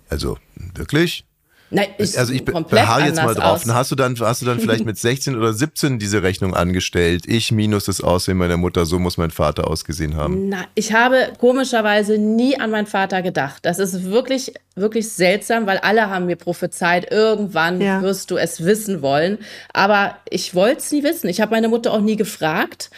[0.10, 0.38] also
[0.76, 1.26] wirklich?
[1.74, 3.65] Nein, ich also ich beharre jetzt mal drauf.
[3.65, 3.74] Aus.
[3.74, 7.24] Hast du dann, hast du dann vielleicht mit 16 oder 17 diese Rechnung angestellt?
[7.28, 10.50] Ich minus das Aussehen meiner Mutter, so muss mein Vater ausgesehen haben.
[10.50, 13.65] Na, ich habe komischerweise nie an meinen Vater gedacht.
[13.65, 18.02] Das ist wirklich, wirklich seltsam, weil alle haben mir prophezeit, irgendwann ja.
[18.02, 19.38] wirst du es wissen wollen.
[19.71, 21.30] Aber ich wollte es nie wissen.
[21.30, 22.89] Ich habe meine Mutter auch nie gefragt.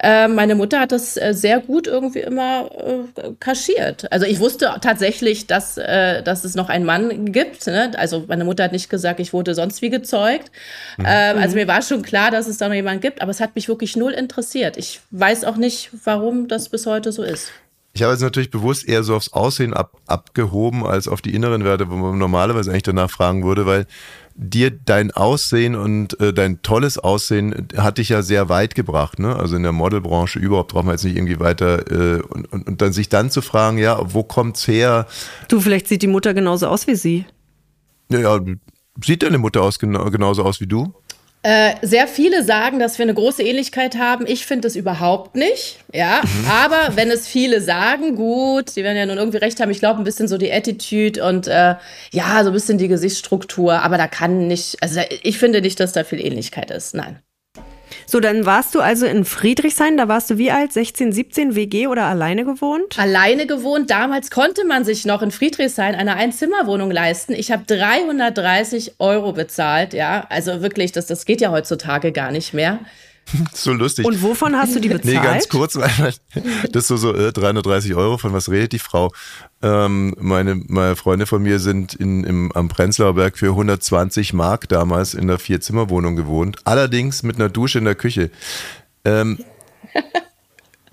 [0.00, 2.70] Äh, meine Mutter hat das äh, sehr gut irgendwie immer
[3.16, 4.10] äh, kaschiert.
[4.12, 7.66] Also ich wusste tatsächlich, dass, äh, dass es noch einen Mann gibt.
[7.66, 7.92] Ne?
[7.96, 10.50] Also meine Mutter hat nicht gesagt, ich wurde sonst wie gezeugt.
[10.98, 11.04] Mhm.
[11.06, 13.54] Ähm, also mir war schon klar, dass es da noch jemanden gibt, aber es hat
[13.54, 14.76] mich wirklich null interessiert.
[14.76, 17.52] Ich weiß auch nicht, warum das bis heute so ist.
[17.94, 21.62] Ich habe jetzt natürlich bewusst eher so aufs Aussehen ab, abgehoben als auf die inneren
[21.64, 23.86] Werte, wo man normalerweise eigentlich danach fragen würde, weil
[24.42, 29.36] dir dein Aussehen und äh, dein tolles Aussehen hat dich ja sehr weit gebracht, ne?
[29.36, 32.82] Also in der Modelbranche überhaupt braucht man jetzt nicht irgendwie weiter äh, und, und, und
[32.82, 35.06] dann sich dann zu fragen, ja, wo kommt's her?
[35.48, 37.24] Du, vielleicht sieht die Mutter genauso aus wie sie.
[38.10, 38.40] Ja, ja
[39.02, 40.92] sieht deine Mutter aus, genau, genauso aus wie du?
[41.44, 44.26] Äh, sehr viele sagen, dass wir eine große Ähnlichkeit haben.
[44.28, 45.78] Ich finde es überhaupt nicht.
[45.92, 46.46] Ja, mhm.
[46.48, 49.70] aber wenn es viele sagen, gut, die werden ja nun irgendwie recht haben.
[49.70, 51.74] Ich glaube, ein bisschen so die Attitude und äh,
[52.12, 53.82] ja, so ein bisschen die Gesichtsstruktur.
[53.82, 56.94] Aber da kann nicht, also ich finde nicht, dass da viel Ähnlichkeit ist.
[56.94, 57.18] Nein.
[58.06, 60.72] So, dann warst du also in Friedrichshain, da warst du wie alt?
[60.72, 62.98] 16, 17, WG oder alleine gewohnt?
[62.98, 63.90] Alleine gewohnt.
[63.90, 67.32] Damals konnte man sich noch in Friedrichshain eine Einzimmerwohnung leisten.
[67.32, 70.26] Ich habe 330 Euro bezahlt, ja.
[70.28, 72.80] Also wirklich, das, das geht ja heutzutage gar nicht mehr.
[73.54, 74.04] so lustig.
[74.04, 75.04] Und wovon hast du die bezahlt?
[75.04, 76.14] Nee, ganz kurz, weil
[76.70, 79.12] das ist so, so äh, 330 Euro, von was redet die Frau?
[79.62, 84.68] Ähm, meine, meine Freunde von mir sind in, im, am Prenzlauer Berg für 120 Mark
[84.68, 88.30] damals in einer Vierzimmerwohnung gewohnt, allerdings mit einer Dusche in der Küche.
[89.04, 89.38] Ähm,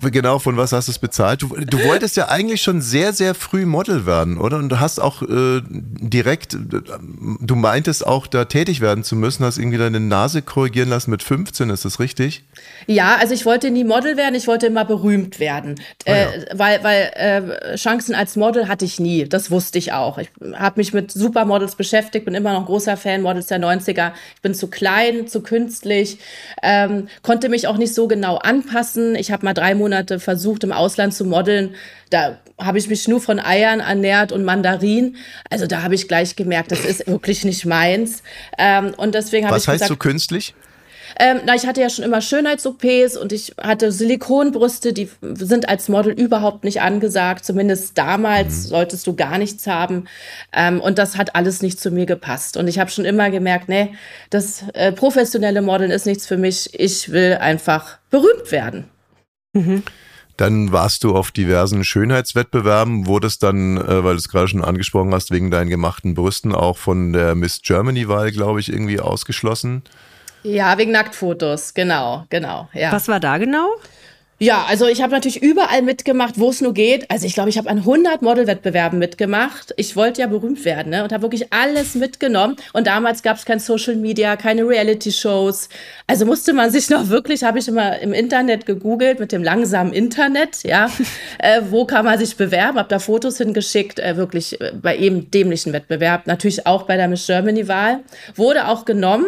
[0.02, 1.42] Genau, von was hast du es bezahlt?
[1.42, 4.56] Du, du, wolltest ja eigentlich schon sehr, sehr früh Model werden, oder?
[4.56, 9.58] Und du hast auch äh, direkt, du meintest auch da tätig werden zu müssen, hast
[9.58, 12.44] irgendwie deine Nase korrigieren lassen mit 15, ist das richtig?
[12.86, 15.74] Ja, also ich wollte nie Model werden, ich wollte immer berühmt werden.
[16.06, 16.14] Ah, ja.
[16.14, 20.16] äh, weil weil äh, Chancen als Model hatte ich nie, das wusste ich auch.
[20.16, 24.12] Ich habe mich mit Supermodels beschäftigt, bin immer noch großer Fan, Models der 90er.
[24.34, 26.18] Ich bin zu klein, zu künstlich,
[26.62, 29.14] ähm, konnte mich auch nicht so genau anpassen.
[29.14, 31.74] Ich habe mal drei Monate Monate versucht, im Ausland zu modeln.
[32.10, 35.16] Da habe ich mich nur von Eiern ernährt und Mandarin.
[35.50, 38.22] Also da habe ich gleich gemerkt, das ist wirklich nicht meins.
[38.56, 40.54] Ähm, und deswegen habe ich Was heißt gesagt, so künstlich?
[41.18, 45.88] Ähm, na, ich hatte ja schon immer Schönheits-OPs und ich hatte Silikonbrüste, die sind als
[45.88, 47.44] Model überhaupt nicht angesagt.
[47.44, 48.68] Zumindest damals mhm.
[48.68, 50.04] solltest du gar nichts haben.
[50.52, 52.56] Ähm, und das hat alles nicht zu mir gepasst.
[52.56, 53.92] Und ich habe schon immer gemerkt, nee,
[54.30, 56.78] das äh, professionelle Modeln ist nichts für mich.
[56.78, 58.84] Ich will einfach berühmt werden.
[59.52, 59.82] Mhm.
[60.36, 65.12] Dann warst du auf diversen Schönheitswettbewerben, wurdest dann, äh, weil du es gerade schon angesprochen
[65.12, 69.82] hast, wegen deinen gemachten Brüsten auch von der Miss Germany-Wahl, glaube ich, irgendwie ausgeschlossen.
[70.42, 72.70] Ja, wegen Nacktfotos, genau, genau.
[72.72, 72.90] Ja.
[72.92, 73.68] Was war da genau?
[74.42, 77.10] Ja, also ich habe natürlich überall mitgemacht, wo es nur geht.
[77.10, 79.74] Also ich glaube, ich habe an 100 Modelwettbewerben mitgemacht.
[79.76, 81.04] Ich wollte ja berühmt werden ne?
[81.04, 82.56] und habe wirklich alles mitgenommen.
[82.72, 85.68] Und damals gab es kein Social Media, keine Reality-Shows.
[86.06, 89.92] Also musste man sich noch wirklich, habe ich immer im Internet gegoogelt mit dem langsamen
[89.92, 90.90] Internet, ja,
[91.38, 92.78] äh, wo kann man sich bewerben?
[92.78, 96.26] Habe da Fotos hingeschickt, äh, wirklich äh, bei eben dämlichen Wettbewerb.
[96.26, 98.00] Natürlich auch bei der Miss Germany-Wahl.
[98.36, 99.26] Wurde auch genommen.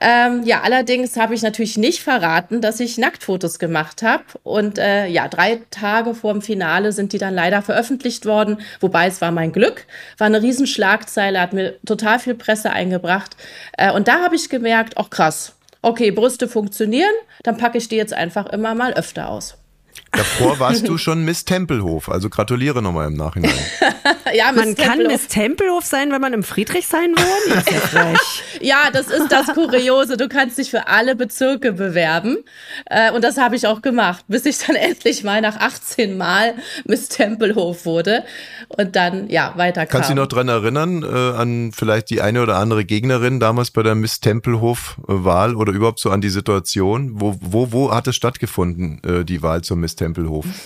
[0.00, 5.06] Ähm, ja, allerdings habe ich natürlich nicht verraten, dass ich Nacktfotos gemacht habe und äh,
[5.06, 8.60] ja, drei Tage vor dem Finale sind die dann leider veröffentlicht worden.
[8.80, 9.86] Wobei es war mein Glück.
[10.18, 13.36] War eine Riesenschlagzeile, hat mir total viel Presse eingebracht.
[13.76, 17.96] Äh, und da habe ich gemerkt, ach krass, okay, Brüste funktionieren, dann packe ich die
[17.96, 19.56] jetzt einfach immer mal öfter aus.
[20.12, 23.54] Davor warst du schon Miss Tempelhof, also gratuliere nochmal im Nachhinein.
[24.34, 28.18] ja, man kann Miss Tempelhof sein, wenn man im Friedrich sein wohnt.
[28.60, 30.18] ja, das ist das Kuriose.
[30.18, 32.36] Du kannst dich für alle Bezirke bewerben.
[32.90, 36.56] Äh, und das habe ich auch gemacht, bis ich dann endlich mal nach 18 Mal
[36.84, 38.22] Miss Tempelhof wurde
[38.68, 42.42] und dann ja weiter Kannst du dich noch dran erinnern, äh, an vielleicht die eine
[42.42, 47.12] oder andere Gegnerin damals bei der Miss Tempelhof-Wahl oder überhaupt so an die Situation?
[47.14, 50.01] Wo, wo, wo hat es stattgefunden, äh, die Wahl zur Miss Tempelhof?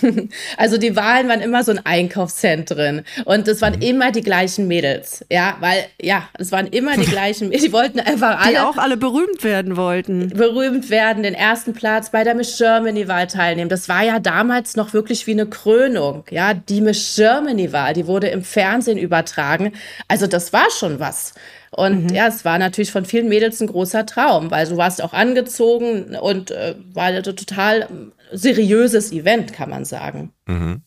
[0.57, 3.81] Also die Wahlen waren immer so ein Einkaufszentren und es waren mhm.
[3.81, 8.39] immer die gleichen Mädels, ja, weil ja, es waren immer die gleichen, die wollten einfach
[8.39, 10.29] alle die auch alle berühmt werden wollten.
[10.29, 13.69] Berühmt werden, den ersten Platz bei der Miss Germany Wahl teilnehmen.
[13.69, 18.07] Das war ja damals noch wirklich wie eine Krönung, ja, die Miss Germany Wahl, die
[18.07, 19.73] wurde im Fernsehen übertragen.
[20.07, 21.33] Also das war schon was.
[21.71, 22.09] Und mhm.
[22.09, 26.15] ja, es war natürlich von vielen Mädels ein großer Traum, weil du warst auch angezogen
[26.15, 27.87] und äh, war ein total
[28.31, 30.31] seriöses Event, kann man sagen.
[30.45, 30.81] Mhm.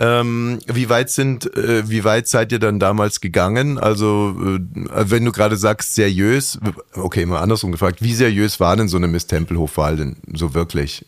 [0.00, 3.78] Ähm, wie weit sind, äh, wie weit seid ihr dann damals gegangen?
[3.78, 4.60] Also, äh,
[5.10, 6.60] wenn du gerade sagst, seriös,
[6.94, 11.04] okay, mal andersrum gefragt, wie seriös war denn so eine Miss Tempelhof-Wahl denn so wirklich?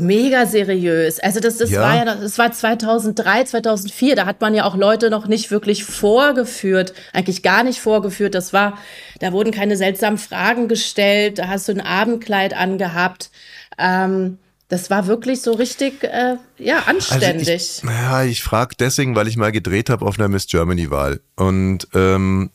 [0.00, 1.20] Mega seriös.
[1.20, 1.80] Also das, das ja.
[1.80, 4.16] war ja, das war 2003, 2004.
[4.16, 8.34] Da hat man ja auch Leute noch nicht wirklich vorgeführt, eigentlich gar nicht vorgeführt.
[8.34, 8.78] Das war,
[9.20, 11.38] da wurden keine seltsamen Fragen gestellt.
[11.38, 13.30] Da hast du ein Abendkleid angehabt.
[13.78, 17.48] Ähm, das war wirklich so richtig, äh, ja, anständig.
[17.48, 21.20] Also ich, ja, ich frage deswegen, weil ich mal gedreht habe auf einer Miss Germany-Wahl.
[21.36, 22.50] Und ähm,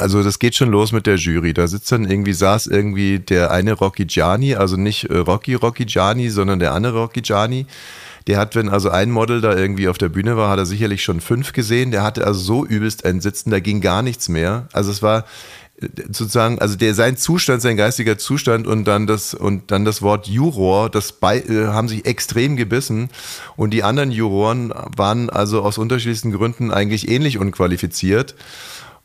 [0.00, 1.54] also das geht schon los mit der Jury.
[1.54, 5.84] Da sitzt dann irgendwie, saß irgendwie der eine Rocky Gianni, also nicht äh, Rocky Rocky
[5.84, 7.66] Gianni, sondern der andere Rocky Gianni.
[8.26, 11.02] Der hat, wenn also ein Model da irgendwie auf der Bühne war, hat er sicherlich
[11.02, 11.90] schon fünf gesehen.
[11.90, 14.68] Der hatte also so übelst ein Sitzen, da ging gar nichts mehr.
[14.72, 15.24] Also es war
[15.80, 20.02] äh, sozusagen, also der sein Zustand, sein geistiger Zustand und dann das und dann das
[20.02, 23.10] Wort Juror, das bei, äh, haben sich extrem gebissen
[23.56, 28.34] und die anderen Juroren waren also aus unterschiedlichsten Gründen eigentlich ähnlich unqualifiziert.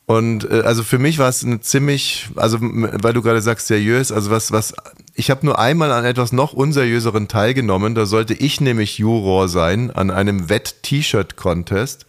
[0.06, 4.12] Und äh, also für mich war es eine ziemlich, also weil du gerade sagst seriös,
[4.12, 4.72] also was was
[5.14, 9.90] ich habe nur einmal an etwas noch unseriöseren teilgenommen, da sollte ich nämlich Juror sein
[9.90, 12.06] an einem Wett-T-Shirt-Contest.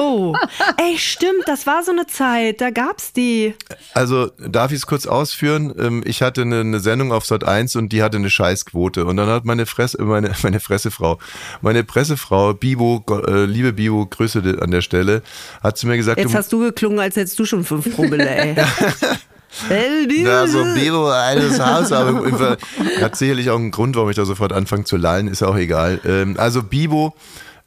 [0.00, 0.34] Oh,
[0.78, 3.54] ey, stimmt, das war so eine Zeit, da gab's die.
[3.92, 5.74] Also, darf ich es kurz ausführen?
[5.78, 9.04] Ähm, ich hatte eine, eine, Sendung auf Sat 1 und die hatte eine Scheißquote.
[9.04, 11.18] Und dann hat meine Fresse, meine, meine Fressefrau,
[11.60, 15.20] meine Pressefrau, Bibo, äh, liebe Bibo, Grüße an der Stelle,
[15.62, 16.18] hat zu mir gesagt.
[16.18, 18.56] Jetzt hast du geklungen, als hättest du schon fünf Promille, ey.
[19.68, 22.56] Ja, so Bibo, eines Haus, aber
[23.00, 26.00] hat sicherlich auch einen Grund, warum ich da sofort anfange zu lallen, ist auch egal.
[26.04, 27.16] Ähm, also Bibo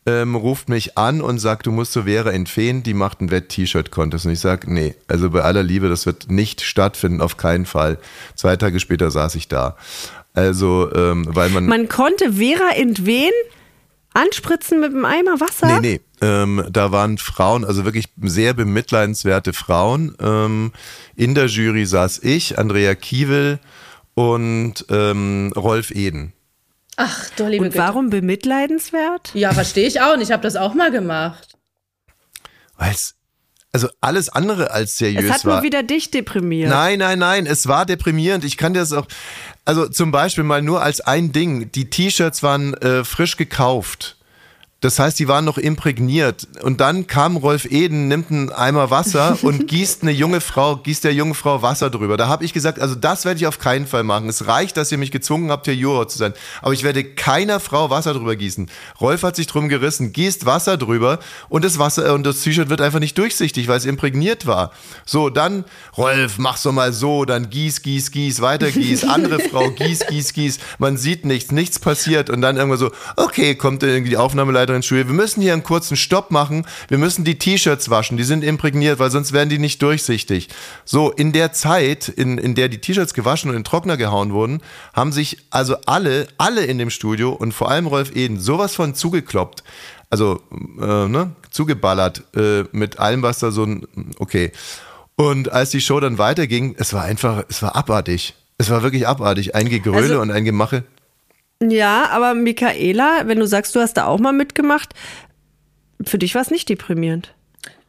[0.05, 3.31] ähm, ruft mich an und sagt, du musst zu Vera in Feen, die macht einen
[3.31, 4.25] Wett-T-Shirt-Contest.
[4.25, 7.97] Und ich sage, nee, also bei aller Liebe, das wird nicht stattfinden, auf keinen Fall.
[8.35, 9.77] Zwei Tage später saß ich da.
[10.33, 11.67] Also, ähm, weil man.
[11.67, 13.31] Man konnte Vera Entwen
[14.13, 15.79] anspritzen mit einem Eimer Wasser?
[15.79, 16.01] Nee, nee.
[16.21, 20.15] Ähm, da waren Frauen, also wirklich sehr bemitleidenswerte Frauen.
[20.21, 20.71] Ähm,
[21.15, 23.59] in der Jury saß ich, Andrea Kiewel
[24.13, 26.33] und ähm, Rolf Eden.
[26.97, 27.83] Ach, du liebe Und Güte.
[27.83, 29.31] warum bemitleidenswert?
[29.33, 30.27] Ja, verstehe ich auch nicht.
[30.29, 31.57] Ich habe das auch mal gemacht.
[32.77, 33.15] Weil es,
[33.71, 35.55] also alles andere als seriös Es hat war.
[35.55, 36.69] nur wieder dich deprimiert.
[36.69, 38.43] Nein, nein, nein, es war deprimierend.
[38.43, 39.07] Ich kann dir das auch,
[39.65, 44.17] also zum Beispiel mal nur als ein Ding, die T-Shirts waren äh, frisch gekauft.
[44.83, 46.45] Das heißt, die waren noch imprägniert.
[46.61, 51.05] Und dann kam Rolf Eden, nimmt einen Eimer Wasser und gießt eine junge Frau, gießt
[51.05, 52.17] der junge Frau Wasser drüber.
[52.17, 54.27] Da habe ich gesagt, also das werde ich auf keinen Fall machen.
[54.27, 56.33] Es reicht, dass ihr mich gezwungen habt, hier Juror zu sein.
[56.61, 58.69] Aber ich werde keiner Frau Wasser drüber gießen.
[58.99, 62.81] Rolf hat sich drum gerissen, gießt Wasser drüber und das Wasser und das T-Shirt wird
[62.81, 64.73] einfach nicht durchsichtig, weil es imprägniert war.
[65.05, 65.63] So, dann,
[65.95, 70.33] Rolf, mach's doch mal so, dann gieß, gieß, gieß, weiter gieß, andere Frau, gieß, gieß,
[70.33, 70.59] gieß.
[70.77, 74.85] Man sieht nichts, nichts passiert und dann irgendwann so, okay, kommt irgendwie die Aufnahmeleiterin ins
[74.85, 78.43] Studio, wir müssen hier einen kurzen Stopp machen, wir müssen die T-Shirts waschen, die sind
[78.43, 80.49] imprägniert, weil sonst werden die nicht durchsichtig.
[80.85, 84.33] So, in der Zeit, in, in der die T-Shirts gewaschen und in den Trockner gehauen
[84.33, 84.61] wurden,
[84.93, 88.95] haben sich also alle, alle in dem Studio und vor allem Rolf Eden sowas von
[88.95, 89.63] zugekloppt,
[90.09, 90.41] also
[90.79, 93.87] äh, ne, zugeballert äh, mit allem, was da so ein,
[94.19, 94.51] okay.
[95.15, 98.33] Und als die Show dann weiterging, es war einfach, es war abartig.
[98.57, 99.55] Es war wirklich abartig.
[99.55, 100.83] Ein Gegröle Also- und ein Gemache.
[101.69, 104.93] Ja, aber Michaela, wenn du sagst, du hast da auch mal mitgemacht,
[106.03, 107.33] für dich war es nicht deprimierend.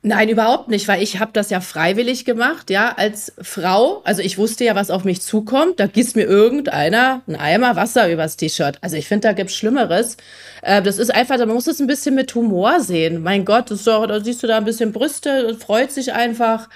[0.07, 4.03] Nein, überhaupt nicht, weil ich habe das ja freiwillig gemacht, ja, als Frau.
[4.05, 5.81] Also ich wusste ja, was auf mich zukommt.
[5.81, 8.77] Da gießt mir irgendeiner einen Eimer Wasser übers T-Shirt.
[8.83, 10.19] Also ich finde, da gibt's Schlimmeres.
[10.61, 13.23] Äh, das ist einfach, man muss es ein bisschen mit Humor sehen.
[13.23, 16.13] Mein Gott, das ist doch, da siehst du da ein bisschen Brüste und freut sich
[16.13, 16.69] einfach.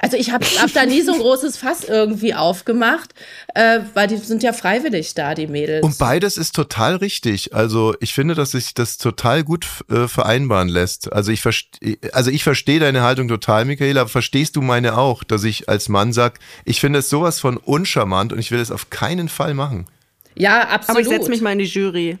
[0.00, 3.14] Also ich habe hab da nie so ein großes Fass irgendwie aufgemacht,
[3.54, 5.84] äh, weil die sind ja freiwillig da, die Mädels.
[5.84, 7.54] Und beides ist total richtig.
[7.54, 11.12] Also ich finde, dass sich das total gut äh, vereinbaren lässt.
[11.12, 15.24] Also ich verstehe, also ich verstehe deine Haltung total, Michaela, aber verstehst du meine auch,
[15.24, 18.70] dass ich als Mann sag, ich finde es sowas von uncharmant und ich will es
[18.70, 19.86] auf keinen Fall machen.
[20.36, 21.02] ja, Aber absolut.
[21.02, 22.18] ich setze mich mal in die Jury.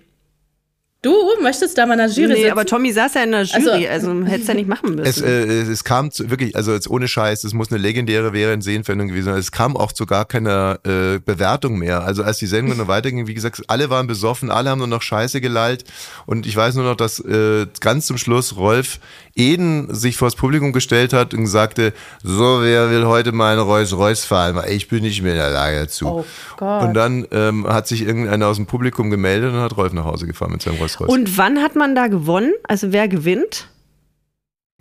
[1.02, 2.50] Du möchtest da mal in der Jury Nee, sitzen?
[2.50, 5.06] aber Tommy saß ja in der Jury, also, Also- hättest ja nicht machen müssen.
[5.06, 9.08] Es, äh, es kam zu, wirklich, also jetzt ohne Scheiß, es muss eine legendäre Seriensendung
[9.08, 9.36] gewesen sein.
[9.36, 12.02] Es kam auch zu gar keiner äh, Bewertung mehr.
[12.02, 15.02] Also als die Sendung noch weiterging, wie gesagt, alle waren besoffen, alle haben nur noch
[15.02, 15.84] Scheiße gelallt.
[16.26, 18.98] Und ich weiß nur noch, dass äh, ganz zum Schluss Rolf
[19.38, 24.24] Eden sich vors Publikum gestellt hat und sagte, so, wer will heute mal einen Rolls-Royce
[24.24, 24.56] fahren?
[24.56, 26.06] Weil Ich bin nicht mehr in der Lage dazu.
[26.06, 26.24] Oh
[26.56, 26.82] Gott.
[26.82, 30.26] Und dann ähm, hat sich irgendeiner aus dem Publikum gemeldet und hat Rolf nach Hause
[30.26, 31.08] gefahren mit seinem Rolls-Royce.
[31.08, 32.52] Und wann hat man da gewonnen?
[32.66, 33.68] Also wer gewinnt?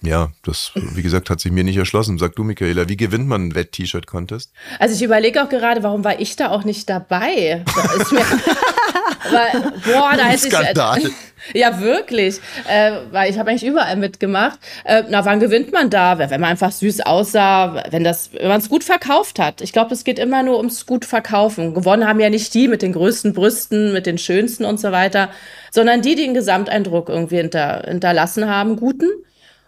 [0.04, 2.20] Ja, das, wie gesagt, hat sich mir nicht erschlossen.
[2.20, 4.52] Sag du, Michaela, wie gewinnt man einen Wett-T-Shirt-Contest?
[4.80, 7.64] Also ich überlege auch gerade, warum war ich da auch nicht dabei?
[7.76, 8.22] Da ist mir,
[9.32, 11.00] weil, boah, da hätte Skandal.
[11.00, 11.10] ich.
[11.54, 12.42] Ja, wirklich.
[12.68, 14.60] Äh, weil ich habe eigentlich überall mitgemacht.
[14.84, 16.18] Äh, na, wann gewinnt man da?
[16.18, 19.62] Wenn man einfach süß aussah, wenn das, wenn man es gut verkauft hat.
[19.62, 21.74] Ich glaube, es geht immer nur ums gut verkaufen.
[21.74, 25.30] Gewonnen haben ja nicht die mit den größten Brüsten, mit den schönsten und so weiter,
[25.72, 29.10] sondern die, die den Gesamteindruck irgendwie hinter, hinterlassen haben, guten.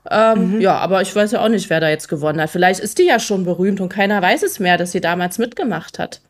[0.10, 2.50] Ähm, Ja, aber ich weiß ja auch nicht, wer da jetzt gewonnen hat.
[2.50, 6.00] Vielleicht ist die ja schon berühmt und keiner weiß es mehr, dass sie damals mitgemacht
[6.00, 6.22] hat.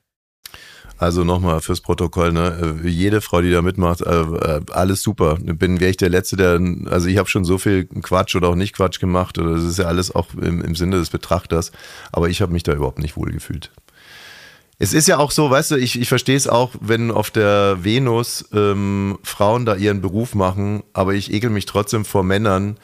[0.99, 2.81] Also nochmal fürs Protokoll, ne?
[2.83, 5.37] äh, Jede Frau, die da mitmacht, äh, äh, alles super.
[5.41, 6.59] Bin wäre ich der Letzte, der,
[6.91, 9.37] also ich habe schon so viel Quatsch oder auch nicht Quatsch gemacht.
[9.37, 11.71] Oder das ist ja alles auch im, im Sinne des Betrachters.
[12.11, 13.71] Aber ich habe mich da überhaupt nicht wohl gefühlt.
[14.77, 17.77] Es ist ja auch so, weißt du, ich, ich verstehe es auch, wenn auf der
[17.81, 22.77] Venus ähm, Frauen da ihren Beruf machen, aber ich ekel mich trotzdem vor Männern,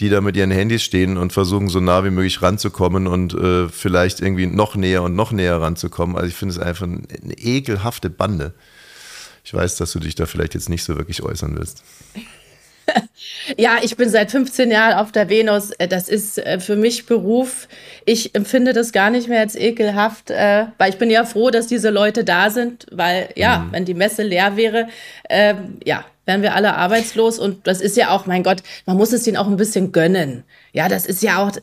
[0.00, 3.68] die da mit ihren Handys stehen und versuchen, so nah wie möglich ranzukommen und äh,
[3.68, 6.16] vielleicht irgendwie noch näher und noch näher ranzukommen.
[6.16, 8.52] Also ich finde es einfach eine ekelhafte Bande.
[9.44, 11.82] Ich weiß, dass du dich da vielleicht jetzt nicht so wirklich äußern willst.
[13.56, 15.70] Ja, ich bin seit 15 Jahren auf der Venus.
[15.72, 17.68] Äh, Das ist äh, für mich Beruf.
[18.04, 21.66] Ich empfinde das gar nicht mehr als ekelhaft, äh, weil ich bin ja froh, dass
[21.66, 24.88] diese Leute da sind, weil ja, wenn die Messe leer wäre,
[25.28, 27.38] ähm, ja, wären wir alle arbeitslos.
[27.38, 30.44] Und das ist ja auch, mein Gott, man muss es denen auch ein bisschen gönnen.
[30.72, 31.62] Ja, das ist ja auch, das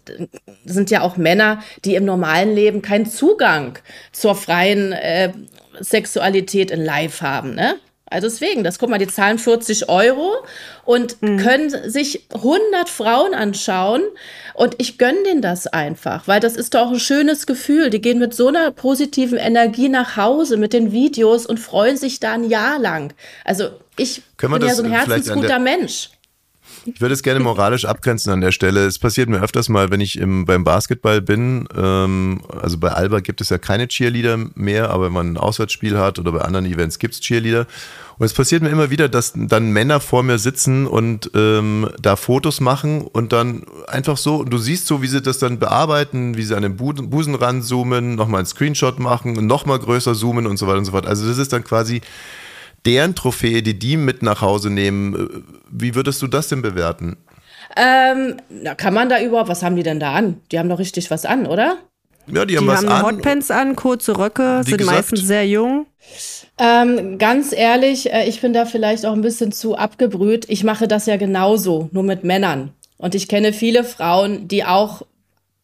[0.66, 3.78] sind ja auch Männer, die im normalen Leben keinen Zugang
[4.12, 5.32] zur freien äh,
[5.80, 7.76] Sexualität in Live haben, ne?
[8.14, 10.46] Also deswegen, das guck mal, die zahlen 40 Euro
[10.86, 14.02] und können sich 100 Frauen anschauen
[14.54, 17.90] und ich gönne denen das einfach, weil das ist doch ein schönes Gefühl.
[17.90, 22.20] Die gehen mit so einer positiven Energie nach Hause mit den Videos und freuen sich
[22.20, 23.14] da ein Jahr lang.
[23.46, 26.10] Also ich Können bin ja so ein herzensguter Mensch.
[26.86, 28.86] Ich würde es gerne moralisch abgrenzen an der Stelle.
[28.86, 31.68] Es passiert mir öfters mal, wenn ich im, beim Basketball bin.
[31.76, 35.98] Ähm, also bei Alba gibt es ja keine Cheerleader mehr, aber wenn man ein Auswärtsspiel
[35.98, 37.68] hat oder bei anderen Events gibt es Cheerleader.
[38.18, 42.16] Und es passiert mir immer wieder, dass dann Männer vor mir sitzen und ähm, da
[42.16, 46.38] Fotos machen und dann einfach so, und du siehst so, wie sie das dann bearbeiten,
[46.38, 50.58] wie sie an den Busen, ranzoomen, nochmal einen Screenshot machen und nochmal größer zoomen und
[50.58, 51.08] so weiter und so fort.
[51.08, 52.02] Also das ist dann quasi
[52.86, 55.44] deren Trophäe, die die mit nach Hause nehmen.
[55.70, 57.18] Wie würdest du das denn bewerten?
[57.76, 60.42] Ähm, na, kann man da überhaupt, was haben die denn da an?
[60.52, 61.78] Die haben doch richtig was an, oder?
[62.28, 63.06] Ja, die haben Die was haben an.
[63.06, 64.98] Hotpants an, kurze Röcke, Wie sind gesagt.
[64.98, 65.86] meistens sehr jung.
[66.58, 70.46] Ähm, ganz ehrlich, äh, ich bin da vielleicht auch ein bisschen zu abgebrüht.
[70.50, 72.72] Ich mache das ja genauso, nur mit Männern.
[72.98, 75.02] Und ich kenne viele Frauen, die auch,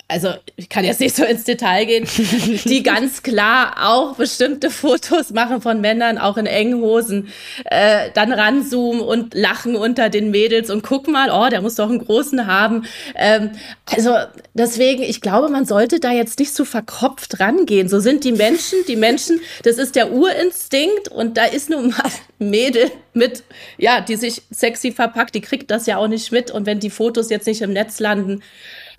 [0.10, 2.08] also ich kann jetzt nicht so ins Detail gehen,
[2.66, 7.30] die ganz klar auch bestimmte Fotos machen von Männern, auch in engen Hosen,
[7.66, 11.90] äh, dann ranzoomen und lachen unter den Mädels und guck mal, oh, der muss doch
[11.90, 12.86] einen großen haben.
[13.16, 13.52] Ähm,
[13.86, 14.16] also
[14.56, 17.88] deswegen, ich glaube, man sollte da jetzt nicht so verkopft rangehen.
[17.88, 22.12] So sind die Menschen, die Menschen, das ist der Urinstinkt und da ist nun mal
[22.40, 23.44] ein Mädel mit,
[23.78, 26.90] ja, die sich sexy verpackt, die kriegt das ja auch nicht mit und wenn die
[26.90, 28.42] Fotos jetzt nicht im Netz landen,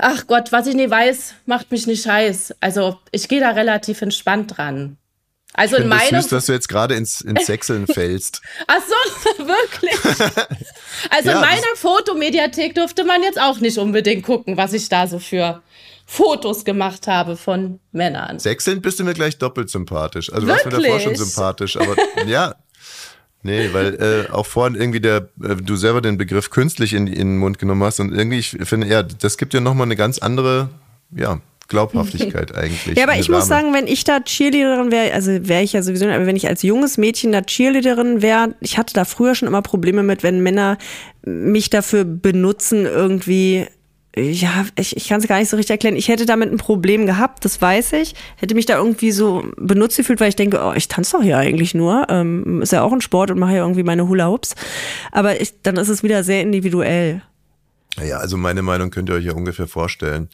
[0.00, 2.54] ach Gott, was ich nicht weiß, macht mich nicht heiß.
[2.60, 4.96] Also ich gehe da relativ entspannt dran.
[5.54, 8.40] Also Ich in meinem süß, dass du jetzt gerade ins, ins Sechseln fällst.
[8.68, 9.98] Ach so, wirklich.
[10.04, 14.88] Also Ja, in das- meiner Fotomediathek durfte man jetzt auch nicht unbedingt gucken, was ich
[14.88, 15.62] da so für
[16.06, 18.38] Fotos gemacht habe von Männern.
[18.38, 20.32] Sechseln bist du mir gleich doppelt sympathisch.
[20.32, 21.28] Also du warst mir davor schon Wirklich?
[21.28, 22.54] sympathisch, aber ja.
[23.42, 27.14] Nee, weil äh, auch vorhin irgendwie der, äh, du selber den Begriff künstlich in, in
[27.14, 30.18] den Mund genommen hast und irgendwie, ich finde, ja, das gibt ja nochmal eine ganz
[30.18, 30.68] andere,
[31.16, 32.98] ja, Glaubhaftigkeit eigentlich.
[32.98, 33.62] Ja, aber ich muss Dame.
[33.62, 36.62] sagen, wenn ich da Cheerleaderin wäre, also wäre ich ja sowieso, aber wenn ich als
[36.62, 40.76] junges Mädchen da Cheerleaderin wäre, ich hatte da früher schon immer Probleme mit, wenn Männer
[41.24, 43.66] mich dafür benutzen, irgendwie,
[44.16, 45.94] ja, ich, ich kann es gar nicht so richtig erklären.
[45.96, 48.14] Ich hätte damit ein Problem gehabt, das weiß ich.
[48.36, 51.38] Hätte mich da irgendwie so benutzt gefühlt, weil ich denke, oh, ich tanze doch hier
[51.38, 52.06] eigentlich nur.
[52.08, 54.54] Ähm, ist ja auch ein Sport und mache ja irgendwie meine Hula-Hoops.
[55.12, 57.22] Aber ich, dann ist es wieder sehr individuell.
[58.04, 60.28] Ja, also meine Meinung könnt ihr euch ja ungefähr vorstellen.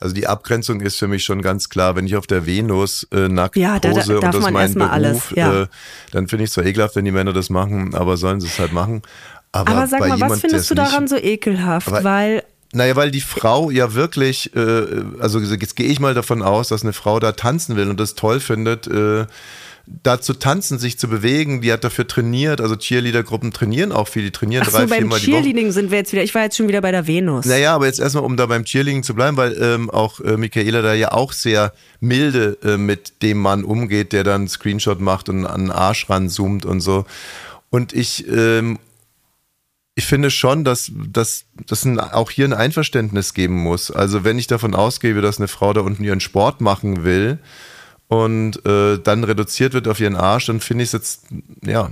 [0.00, 3.28] Also die Abgrenzung ist für mich schon ganz klar, wenn ich auf der Venus äh,
[3.28, 5.62] nackt Ja, da- da pose und das man mein erstmal Beruf, alles, ja.
[5.62, 5.66] äh,
[6.12, 8.58] dann finde ich es zwar ekelhaft, wenn die Männer das machen, aber sollen sie es
[8.58, 9.00] halt machen.
[9.52, 11.90] Aber, Aber sag mal, was findest du daran nicht, so ekelhaft?
[11.90, 12.42] Weil
[12.74, 14.86] Naja, weil die Frau ja wirklich, äh,
[15.18, 18.14] also jetzt gehe ich mal davon aus, dass eine Frau da tanzen will und das
[18.14, 19.26] toll findet, äh,
[20.02, 24.22] da zu tanzen, sich zu bewegen, die hat dafür trainiert, also Cheerleader-Gruppen trainieren auch viel,
[24.22, 25.20] die trainieren Ach drei, so, beim viermal.
[25.20, 26.22] Cheerleading sind wir jetzt wieder.
[26.22, 27.44] Ich war jetzt schon wieder bei der Venus.
[27.44, 30.80] Naja, aber jetzt erstmal, um da beim Cheerleading zu bleiben, weil ähm, auch äh, Michaela
[30.80, 35.28] da ja auch sehr milde äh, mit dem Mann umgeht, der dann einen Screenshot macht
[35.28, 37.04] und an den Arsch ranzoomt und so.
[37.68, 38.78] Und ich, ähm,
[39.96, 40.90] ich finde schon, dass,
[41.84, 43.90] ein, auch hier ein Einverständnis geben muss.
[43.90, 47.38] Also wenn ich davon ausgebe, dass eine Frau da unten ihren Sport machen will
[48.08, 51.26] und äh, dann reduziert wird auf ihren Arsch, dann finde ich es jetzt,
[51.64, 51.90] ja,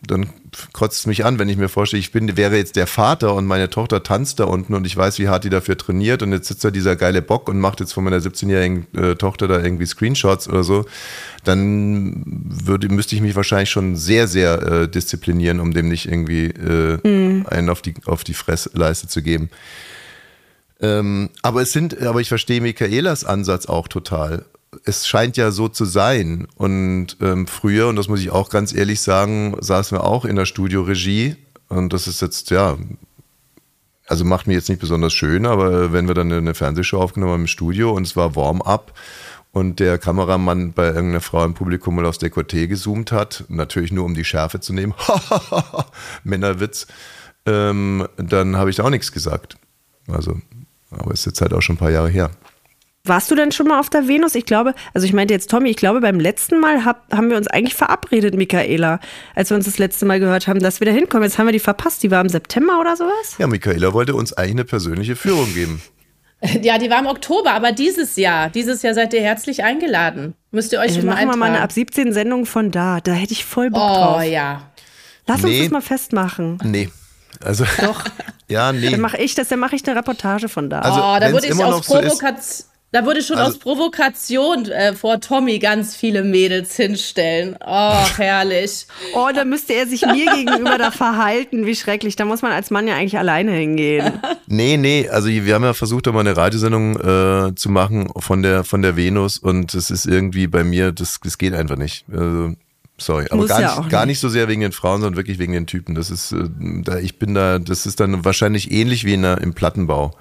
[0.00, 0.30] dann
[0.72, 3.46] kotzt es mich an, wenn ich mir vorstelle, ich bin, wäre jetzt der Vater und
[3.46, 6.48] meine Tochter tanzt da unten und ich weiß, wie hart die dafür trainiert und jetzt
[6.48, 9.86] sitzt da dieser geile Bock und macht jetzt von meiner 17-jährigen äh, Tochter da irgendwie
[9.86, 10.84] Screenshots oder so,
[11.44, 16.46] dann würde, müsste ich mich wahrscheinlich schon sehr, sehr äh, disziplinieren, um dem nicht irgendwie
[16.46, 19.50] äh, einen auf die, auf die Fressleiste zu geben.
[20.80, 24.46] Ähm, aber es sind, aber ich verstehe Michaelas Ansatz auch total.
[24.84, 26.46] Es scheint ja so zu sein.
[26.56, 30.36] Und ähm, früher, und das muss ich auch ganz ehrlich sagen, saßen wir auch in
[30.36, 31.36] der Studioregie.
[31.68, 32.76] Und das ist jetzt, ja,
[34.06, 37.40] also macht mich jetzt nicht besonders schön, aber wenn wir dann eine Fernsehshow aufgenommen haben
[37.42, 38.92] im Studio und es war Warm-up
[39.52, 44.04] und der Kameramann bei irgendeiner Frau im Publikum mal aufs Dekolleté gezoomt hat, natürlich nur
[44.04, 44.94] um die Schärfe zu nehmen,
[46.24, 46.88] Männerwitz,
[47.46, 49.56] ähm, dann habe ich da auch nichts gesagt.
[50.08, 50.40] Also,
[50.90, 52.30] aber ist jetzt halt auch schon ein paar Jahre her.
[53.04, 54.34] Warst du denn schon mal auf der Venus?
[54.34, 57.38] Ich glaube, also ich meinte jetzt Tommy, ich glaube, beim letzten Mal hab, haben wir
[57.38, 59.00] uns eigentlich verabredet, Michaela,
[59.34, 61.24] als wir uns das letzte Mal gehört haben, dass wir da hinkommen.
[61.24, 62.02] Jetzt haben wir die verpasst.
[62.02, 63.36] Die war im September oder sowas?
[63.38, 65.80] Ja, Michaela wollte uns eigentlich eine persönliche Führung geben.
[66.62, 70.32] Ja, die war im Oktober, aber dieses Jahr, dieses Jahr seid ihr herzlich eingeladen.
[70.52, 71.74] Müsst ihr euch schon mal machen wir mal eine ab eintragen.
[71.74, 73.00] 17 Sendung von da.
[73.02, 74.22] Da hätte ich voll Bock Oh drauf.
[74.24, 74.62] ja.
[75.26, 75.64] Lass uns Nee.
[75.64, 76.56] das mal festmachen.
[76.64, 76.88] Nee.
[77.44, 78.04] Also, Doch.
[78.48, 78.88] Ja, nee.
[78.90, 80.80] Dann mache ich das, dann mache ich eine Reportage von da.
[80.80, 82.00] Also, oh, da wurde ich aus noch so.
[82.92, 87.56] Da würde ich schon Also- aus Provokation äh, vor Tommy ganz viele Mädels hinstellen.
[87.64, 88.86] Oh, herrlich.
[89.14, 91.66] Oh, da müsste er sich mir gegenüber da verhalten.
[91.66, 92.16] Wie schrecklich.
[92.16, 94.12] Da muss man als Mann ja eigentlich alleine hingehen.
[94.52, 98.42] Nee, nee, also wir haben ja versucht, da mal eine Radiosendung äh, zu machen von
[98.42, 102.04] der, von der Venus und das ist irgendwie bei mir, das, das geht einfach nicht.
[102.12, 102.54] Also,
[103.00, 104.20] Sorry, aber Muss gar, ja nicht, gar nicht.
[104.20, 105.94] so sehr wegen den Frauen, sondern wirklich wegen den Typen.
[105.94, 106.44] Das ist, äh,
[106.84, 110.12] da, ich bin da, das ist dann wahrscheinlich ähnlich wie in der, im Plattenbau.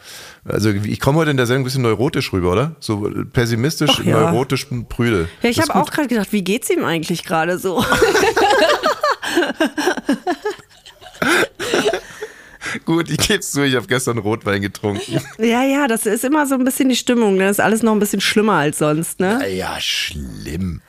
[0.46, 2.76] Also ich komme heute in der Sendung ein bisschen neurotisch rüber, oder?
[2.80, 4.20] So pessimistisch, Ach ja.
[4.22, 5.28] neurotisch, Prüde.
[5.42, 7.84] Ja, ich habe auch gerade gedacht, wie geht's ihm eigentlich gerade so?
[12.86, 15.20] Gut, ich geb's zu, ich habe gestern Rotwein getrunken.
[15.38, 17.38] ja, ja, das ist immer so ein bisschen die Stimmung.
[17.38, 19.48] Dann ist alles noch ein bisschen schlimmer als sonst, ne?
[19.50, 20.82] Ja, schlimm.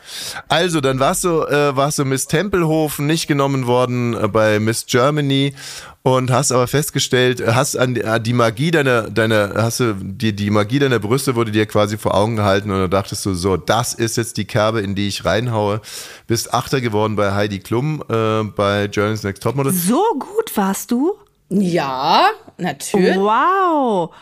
[0.48, 4.86] Also, dann warst du, äh, warst du Miss Tempelhofen nicht genommen worden äh, bei Miss
[4.86, 5.54] Germany
[6.02, 9.94] und hast aber festgestellt, äh, hast an die, an die Magie deiner, deiner, hast du
[9.94, 13.34] die, die Magie deiner Brüste wurde dir quasi vor Augen gehalten und da dachtest du
[13.34, 15.80] so, das ist jetzt die Kerbe, in die ich reinhaue.
[16.26, 19.72] Bist Achter geworden bei Heidi Klum, äh, bei Journey's Next Topmodel.
[19.72, 21.16] So gut warst du?
[21.50, 23.16] Ja, natürlich.
[23.16, 24.14] Wow.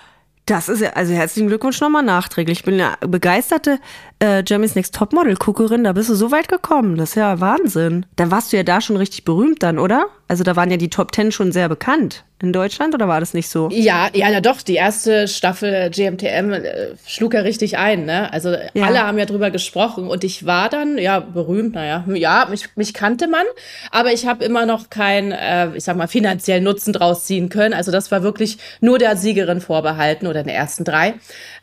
[0.47, 2.61] Das ist ja, also herzlichen Glückwunsch nochmal nachträglich.
[2.61, 3.79] Ich bin ja begeisterte
[4.21, 5.85] äh, Jeremy's Next Topmodel-Guckerin.
[5.85, 6.97] Da bist du so weit gekommen.
[6.97, 8.07] Das ist ja Wahnsinn.
[8.17, 10.07] Dann warst du ja da schon richtig berühmt dann, oder?
[10.29, 12.25] Also da waren ja die Top Ten schon sehr bekannt.
[12.41, 13.69] In Deutschland oder war das nicht so?
[13.73, 18.33] Ja, ja, na doch, die erste Staffel GMTM äh, schlug ja richtig ein, ne?
[18.33, 18.85] Also Ja.
[18.87, 22.95] alle haben ja drüber gesprochen und ich war dann, ja, berühmt, naja, ja, mich, mich
[22.95, 23.43] kannte man,
[23.91, 27.75] aber ich habe immer noch keinen, äh, ich sag mal, finanziellen Nutzen draus ziehen können.
[27.75, 31.15] Also das war wirklich nur der Siegerin vorbehalten oder den ersten drei.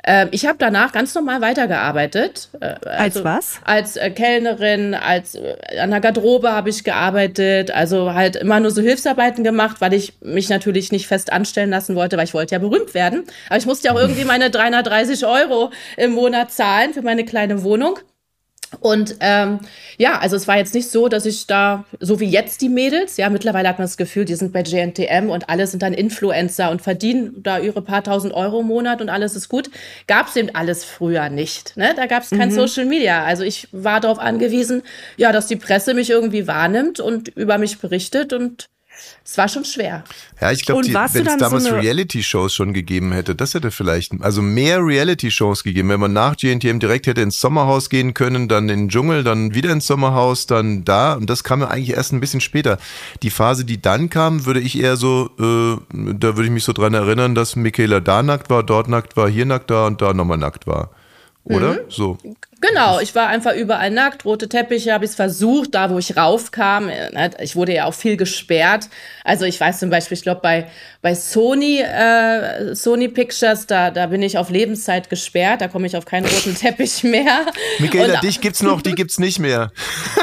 [0.04, 2.45] Ähm, ich habe danach ganz normal weitergearbeitet.
[2.60, 3.60] Äh, Als was?
[3.64, 8.72] Als äh, Kellnerin, als äh, an der Garderobe habe ich gearbeitet, also halt immer nur
[8.72, 12.56] so Hilfsarbeiten gemacht, weil ich mich natürlich nicht fest anstellen lassen wollte, weil ich wollte
[12.56, 13.24] ja berühmt werden.
[13.48, 17.64] Aber ich musste ja auch irgendwie meine 330 Euro im Monat zahlen für meine kleine
[17.64, 18.00] Wohnung.
[18.80, 19.60] Und ähm,
[19.98, 23.18] ja, also es war jetzt nicht so, dass ich da, so wie jetzt die Mädels,
[23.18, 26.72] ja, mittlerweile hat man das Gefühl, die sind bei GNTM und alle sind dann Influencer
[26.72, 29.70] und verdienen da ihre paar tausend Euro im Monat und alles ist gut.
[30.08, 31.78] Gab es eben alles früher nicht.
[31.78, 31.94] Ne?
[31.96, 33.24] Da gab es kein Social Media.
[33.24, 34.84] Also ich war darauf angewiesen,
[35.18, 38.68] ja, dass die Presse mich irgendwie wahrnimmt und über mich berichtet und
[39.24, 40.04] es war schon schwer.
[40.40, 44.14] Ja, ich glaube, wenn es so damals eine- Reality-Shows schon gegeben hätte, das hätte vielleicht,
[44.22, 48.70] also mehr Reality-Shows gegeben, wenn man nach GNTM direkt hätte ins Sommerhaus gehen können, dann
[48.70, 51.14] in den Dschungel, dann wieder ins Sommerhaus, dann da.
[51.14, 52.78] Und das kam ja eigentlich erst ein bisschen später.
[53.24, 55.78] Die Phase, die dann kam, würde ich eher so, äh,
[56.14, 59.30] da würde ich mich so dran erinnern, dass Michaela da nackt war, dort nackt war,
[59.30, 60.92] hier nackt war und da nochmal nackt war.
[61.44, 61.74] Oder?
[61.74, 61.80] Mhm.
[61.90, 62.18] So.
[62.62, 66.16] Genau, ich war einfach überall nackt, rote Teppiche habe ich es versucht, da wo ich
[66.18, 66.90] raufkam.
[66.90, 68.88] äh, Ich wurde ja auch viel gesperrt.
[69.24, 70.68] Also ich weiß zum Beispiel, ich glaube bei,
[71.02, 75.98] bei Sony, äh, Sony Pictures, da, da bin ich auf Lebenszeit gesperrt, da komme ich
[75.98, 77.46] auf keinen roten Teppich mehr.
[77.80, 79.72] Michaela, Und- dich gibt's noch, die gibt's nicht mehr.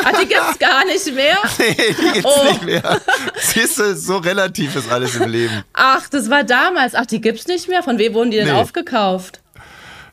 [0.04, 1.36] Ah, die gibt's gar nicht mehr.
[1.58, 2.44] Nee, die gibt's Oh.
[2.50, 3.00] nicht mehr.
[3.36, 5.62] Siehst du, so relativ ist alles im Leben.
[5.74, 6.94] Ach, das war damals.
[6.94, 7.82] Ach, die gibt's nicht mehr.
[7.82, 8.52] Von wem wurden die denn Nee.
[8.52, 9.40] aufgekauft?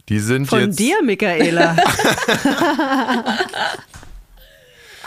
[0.09, 0.79] Die sind Von jetzt.
[0.79, 1.75] dir, Michaela.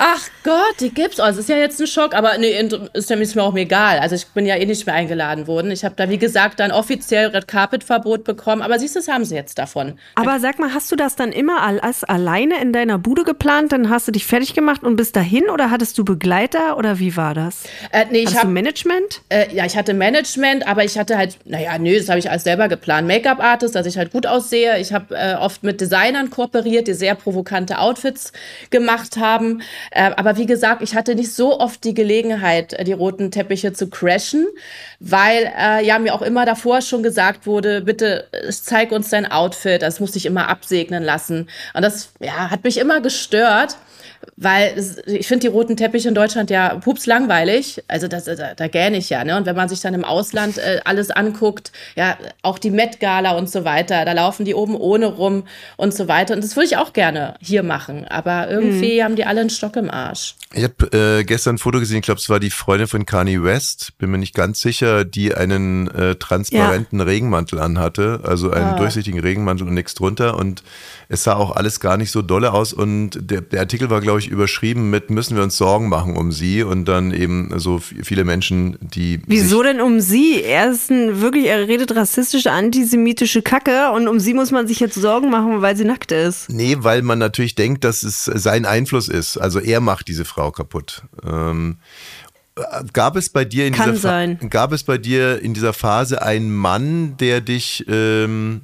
[0.05, 1.21] Ach Gott, die gibt's.
[1.21, 2.53] Oh, das ist ja jetzt ein Schock, aber nee,
[2.93, 4.01] ist mir auch egal.
[4.01, 5.71] Also ich bin ja eh nicht mehr eingeladen worden.
[5.71, 8.63] Ich habe da, wie gesagt, dann offiziell Red Carpet Verbot bekommen.
[8.63, 9.97] Aber siehst du, das haben sie jetzt davon.
[10.17, 13.71] Aber sag mal, hast du das dann immer alles alleine in deiner Bude geplant?
[13.71, 17.17] Dann hast du dich fertig gemacht und bist dahin oder hattest du Begleiter oder wie
[17.17, 17.63] war das?
[17.93, 19.21] Äh, nee, ich Hattest du Management?
[19.29, 22.43] äh, ja, ich hatte Management, aber ich hatte halt, naja, nö, das habe ich alles
[22.43, 23.07] selber geplant.
[23.07, 24.81] Make-up-Artist, dass ich halt gut aussehe.
[24.81, 28.33] Ich habe äh, oft mit Designern kooperiert, die sehr provokante Outfits
[28.71, 29.63] gemacht haben.
[29.93, 33.73] Äh, aber wie gesagt, ich hatte nicht so oft die Gelegenheit, äh, die roten Teppiche
[33.73, 34.47] zu crashen,
[35.01, 39.83] weil äh, ja mir auch immer davor schon gesagt wurde, bitte zeig uns dein Outfit.
[39.83, 41.49] Das musste ich immer absegnen lassen.
[41.75, 43.77] Und das ja, hat mich immer gestört.
[44.37, 44.75] Weil
[45.07, 47.83] ich finde die roten Teppiche in Deutschland ja pups langweilig.
[47.89, 49.25] Also das, da, da gähne ich ja.
[49.25, 49.37] Ne?
[49.37, 53.37] Und wenn man sich dann im Ausland äh, alles anguckt, ja, auch die Met Gala
[53.37, 55.45] und so weiter, da laufen die oben ohne rum
[55.77, 56.35] und so weiter.
[56.35, 58.07] Und das würde ich auch gerne hier machen.
[58.09, 60.35] Aber irgendwie haben die alle einen Stock im Arsch.
[60.55, 63.43] Ich habe äh, gestern ein Foto gesehen, ich glaube, es war die Freundin von Kanye
[63.43, 69.21] West, bin mir nicht ganz sicher, die einen äh, transparenten Regenmantel anhatte, also einen durchsichtigen
[69.21, 70.37] Regenmantel und nichts drunter.
[70.37, 70.63] Und
[71.09, 72.73] es sah auch alles gar nicht so dolle aus.
[72.73, 76.33] Und der, der Artikel war, glaube ich, überschrieben mit müssen wir uns Sorgen machen um
[76.33, 80.43] sie und dann eben so viele Menschen, die Wieso denn um sie?
[80.43, 84.81] Er ist ein wirklich, er redet rassistische, antisemitische Kacke und um sie muss man sich
[84.81, 86.51] jetzt Sorgen machen, weil sie nackt ist.
[86.51, 89.39] Nee, weil man natürlich denkt, dass es sein Einfluss ist.
[89.39, 91.03] Also er macht diese Frau kaputt.
[91.25, 91.79] Ähm,
[92.93, 94.39] gab es bei dir in Kann dieser Fa- sein.
[94.51, 98.63] gab es bei dir in dieser Phase einen Mann, der dich ähm,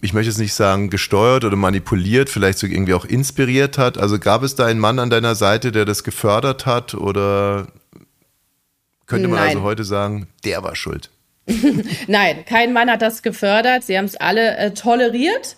[0.00, 3.98] ich möchte jetzt nicht sagen gesteuert oder manipuliert, vielleicht so irgendwie auch inspiriert hat.
[3.98, 7.66] Also gab es da einen Mann an deiner Seite, der das gefördert hat oder
[9.06, 9.48] könnte man Nein.
[9.48, 11.10] also heute sagen, der war schuld?
[12.06, 13.82] Nein, kein Mann hat das gefördert.
[13.84, 15.56] Sie haben es alle äh, toleriert.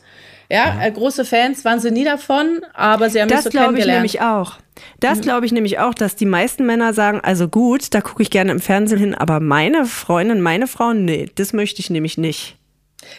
[0.48, 3.78] Ja, äh, große Fans waren sie nie davon, aber sie haben Das mich so glaube
[3.78, 3.98] ich kennengelernt.
[3.98, 4.54] nämlich auch.
[5.00, 8.30] Das glaube ich nämlich auch, dass die meisten Männer sagen, also gut, da gucke ich
[8.30, 12.56] gerne im Fernsehen hin, aber meine Freundin, meine Frau, nee, das möchte ich nämlich nicht.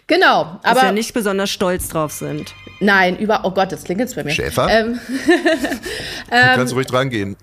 [0.07, 2.53] Genau, Dass aber wir nicht besonders stolz drauf sind.
[2.80, 4.32] nein, über, oh Gott, das klingt jetzt bei mir.
[4.32, 4.68] Schäfer?
[4.70, 4.99] Ähm,
[6.30, 7.36] Du kannst ruhig dran gehen.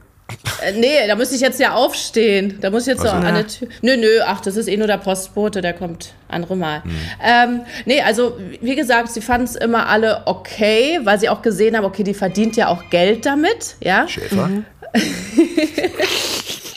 [0.63, 2.59] Äh, nee, da muss ich jetzt ja aufstehen.
[2.61, 3.27] Da muss ich jetzt so Ach so.
[3.27, 3.69] an der Tür.
[3.83, 6.83] Nö, nö, ach, das ist eh nur der Postbote, der kommt andere Mal.
[7.23, 11.77] Ähm, nee, also wie gesagt, sie fanden es immer alle okay, weil sie auch gesehen
[11.77, 14.07] haben, okay, die verdient ja auch Geld damit, ja.
[14.09, 14.51] Schäfer?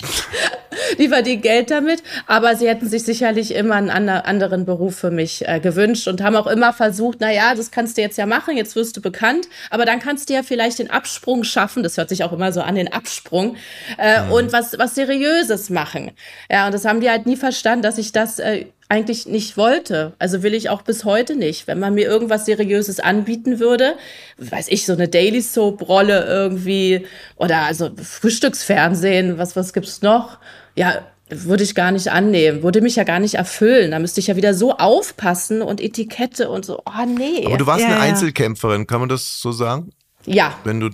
[0.98, 5.12] Die verdient Geld damit, aber sie hätten sich sicherlich immer einen ander- anderen Beruf für
[5.12, 8.26] mich äh, gewünscht und haben auch immer versucht, na ja, das kannst du jetzt ja
[8.26, 11.98] machen, jetzt wirst du bekannt, aber dann kannst du ja vielleicht den Absprung schaffen, das
[11.98, 13.56] hört sich auch immer so an, den Absprung,
[13.98, 16.12] äh, und was, was Seriöses machen.
[16.50, 20.14] Ja, und das haben die halt nie verstanden, dass ich das äh, eigentlich nicht wollte.
[20.20, 21.66] Also will ich auch bis heute nicht.
[21.66, 23.96] Wenn man mir irgendwas Seriöses anbieten würde,
[24.38, 30.38] weiß ich, so eine Daily Soap Rolle irgendwie oder also Frühstücksfernsehen, was, was gibt's noch?
[30.76, 33.92] Ja, würde ich gar nicht annehmen, würde mich ja gar nicht erfüllen.
[33.92, 36.80] Da müsste ich ja wieder so aufpassen und Etikette und so.
[36.86, 37.46] Oh, nee.
[37.46, 38.02] Aber du warst Ja, eine ja.
[38.02, 39.92] Einzelkämpferin, kann man das so sagen?
[40.26, 40.90] ja, Wenn du.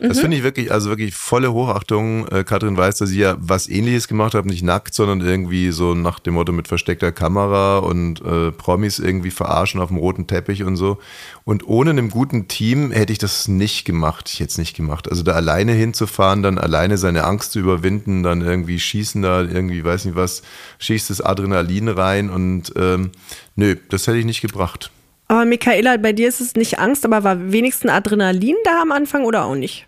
[0.00, 0.20] Das Mhm.
[0.22, 2.26] finde ich wirklich, also wirklich volle Hochachtung.
[2.28, 5.94] Äh, Katrin weiß, dass sie ja was ähnliches gemacht hat, nicht nackt, sondern irgendwie so
[5.94, 10.64] nach dem Motto mit versteckter Kamera und äh, Promis irgendwie verarschen auf dem roten Teppich
[10.64, 10.98] und so.
[11.44, 15.08] Und ohne einem guten Team hätte ich das nicht gemacht, ich hätte es nicht gemacht.
[15.10, 19.84] Also da alleine hinzufahren, dann alleine seine Angst zu überwinden, dann irgendwie schießen da irgendwie,
[19.84, 20.42] weiß nicht was,
[20.78, 23.10] schießt das Adrenalin rein und ähm,
[23.56, 24.90] nö, das hätte ich nicht gebracht.
[25.28, 29.24] Aber Michaela, bei dir ist es nicht Angst, aber war wenigstens Adrenalin da am Anfang
[29.24, 29.86] oder auch nicht?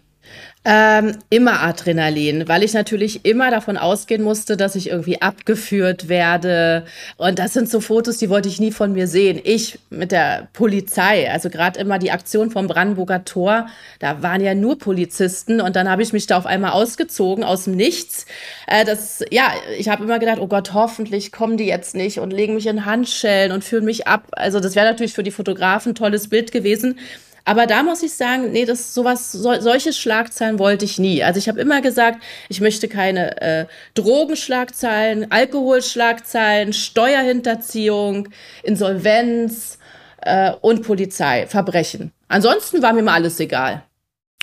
[0.65, 6.85] Ähm, immer Adrenalin, weil ich natürlich immer davon ausgehen musste, dass ich irgendwie abgeführt werde.
[7.17, 9.41] Und das sind so Fotos, die wollte ich nie von mir sehen.
[9.43, 13.67] Ich mit der Polizei, also gerade immer die Aktion vom Brandenburger Tor,
[13.99, 17.65] da waren ja nur Polizisten und dann habe ich mich da auf einmal ausgezogen aus
[17.65, 18.27] dem Nichts.
[18.69, 22.33] Äh, das, ja, ich habe immer gedacht, oh Gott, hoffentlich kommen die jetzt nicht und
[22.33, 24.29] legen mich in Handschellen und führen mich ab.
[24.31, 27.01] Also das wäre natürlich für die Fotografen ein tolles Bild gewesen.
[27.45, 31.25] Aber da muss ich sagen, nee, das sowas, so, solche Schlagzeilen wollte ich nie.
[31.25, 38.29] Also ich habe immer gesagt, ich möchte keine äh, Drogenschlagzeilen, Alkoholschlagzeilen, Steuerhinterziehung,
[38.63, 39.79] Insolvenz
[40.23, 42.13] äh, und Polizei, Verbrechen.
[42.29, 43.83] Ansonsten war mir mal alles egal.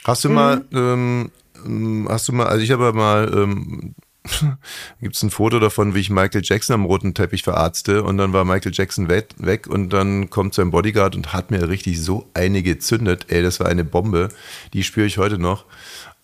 [0.04, 1.32] Hast du mal, ähm,
[1.66, 3.96] ähm, hast du mal, also ich habe mal, ähm,
[5.02, 8.34] gibt es ein Foto davon, wie ich Michael Jackson am roten Teppich verarzte und dann
[8.34, 12.28] war Michael Jackson weg, weg und dann kommt sein Bodyguard und hat mir richtig so
[12.34, 13.26] eine gezündet.
[13.30, 14.30] Ey, das war eine Bombe.
[14.74, 15.66] Die spüre ich heute noch.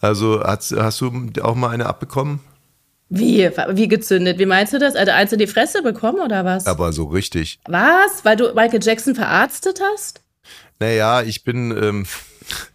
[0.02, 2.40] Also hast, hast du auch mal eine abbekommen?
[3.10, 4.40] Wie, wie gezündet?
[4.40, 4.96] Wie meinst du das?
[4.96, 6.66] Also eins in die Fresse bekommen oder was?
[6.66, 7.60] Aber so richtig.
[7.68, 8.24] Was?
[8.24, 10.22] Weil du Michael Jackson verarztet hast?
[10.80, 12.06] Naja, ich bin, ähm,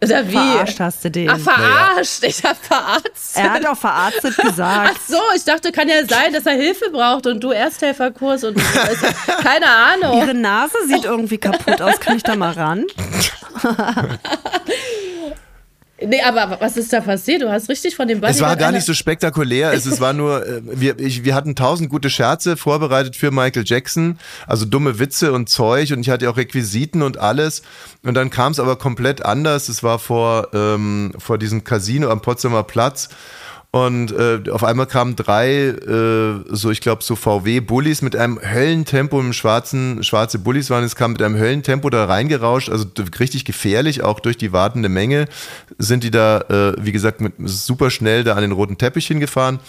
[0.03, 0.31] Oder wie?
[0.31, 1.29] Verarscht hast du den.
[1.29, 2.23] Ach, verarscht.
[2.23, 3.43] Ich hab verarztet.
[3.43, 4.95] er hat auch verarztet gesagt.
[4.95, 8.57] Ach so, ich dachte, kann ja sein, dass er Hilfe braucht und du Ersthelferkurs und
[8.57, 9.07] also,
[9.43, 10.17] keine Ahnung.
[10.19, 11.99] Ihre Nase sieht irgendwie kaputt aus.
[11.99, 12.85] Kann ich da mal ran?
[16.05, 17.41] Nee, aber was ist da passiert?
[17.41, 19.73] Du hast richtig von dem Bodyguard Es war gar nicht so spektakulär.
[19.73, 23.63] Es, es war nur, äh, wir, ich, wir hatten tausend gute Scherze vorbereitet für Michael
[23.65, 27.61] Jackson, also dumme Witze und Zeug und ich hatte auch Requisiten und alles.
[28.03, 29.69] Und dann kam es aber komplett anders.
[29.69, 33.09] Es war vor, ähm, vor diesem Casino am Potsdamer Platz.
[33.73, 39.17] Und äh, auf einmal kamen drei, äh, so ich glaube, so VW-Bullis mit einem Höllentempo,
[39.17, 42.85] im schwarzen, schwarze Bullis waren es, kamen mit einem Höllentempo da reingerauscht, also
[43.17, 45.25] richtig gefährlich, auch durch die wartende Menge
[45.77, 49.59] sind die da, äh, wie gesagt, mit super schnell da an den roten Teppich hingefahren.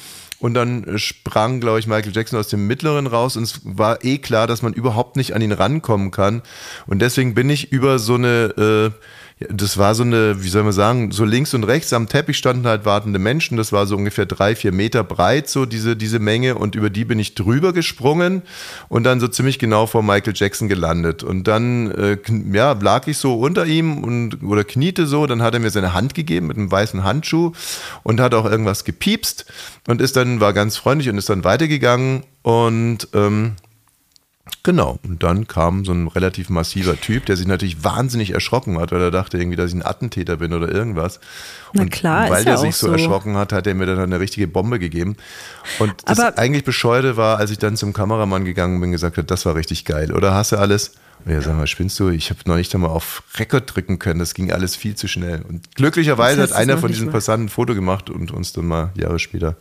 [0.40, 4.18] Und dann sprang, glaube ich, Michael Jackson aus dem Mittleren raus und es war eh
[4.18, 6.42] klar, dass man überhaupt nicht an ihn rankommen kann.
[6.88, 8.90] Und deswegen bin ich über so eine, äh,
[9.50, 12.66] das war so eine, wie soll man sagen, so links und rechts am Teppich standen
[12.66, 13.56] halt wartende Menschen.
[13.56, 16.56] Das war so ungefähr drei, vier Meter breit, so diese, diese Menge.
[16.56, 18.42] Und über die bin ich drüber gesprungen
[18.88, 21.22] und dann so ziemlich genau vor Michael Jackson gelandet.
[21.22, 22.18] Und dann, äh,
[22.52, 25.26] ja, lag ich so unter ihm und, oder kniete so.
[25.26, 27.52] Dann hat er mir seine Hand gegeben mit einem weißen Handschuh
[28.02, 29.46] und hat auch irgendwas gepiepst
[29.86, 32.24] und ist dann, war ganz freundlich und ist dann weitergegangen.
[32.42, 33.56] Und, ähm,
[34.64, 38.92] Genau, und dann kam so ein relativ massiver Typ, der sich natürlich wahnsinnig erschrocken hat,
[38.92, 41.18] weil er dachte irgendwie, dass ich ein Attentäter bin oder irgendwas.
[41.72, 42.92] Na und klar, weil ist der ja sich so, so.
[42.92, 45.16] erschrocken hat, hat er mir dann eine richtige Bombe gegeben.
[45.80, 49.32] Und das Aber- eigentlich Bescheuerte war, als ich dann zum Kameramann gegangen bin, gesagt hat,
[49.32, 50.92] das war richtig geil, oder hast du alles?
[51.24, 52.08] Und er sag mal, spinnst du?
[52.08, 55.42] Ich habe noch nicht einmal auf Rekord drücken können, das ging alles viel zu schnell.
[55.48, 57.10] Und glücklicherweise Das heißt, hat einer von diesen.
[57.10, 59.56] Passanten ein Foto gemacht und uns dann mal Jahre später.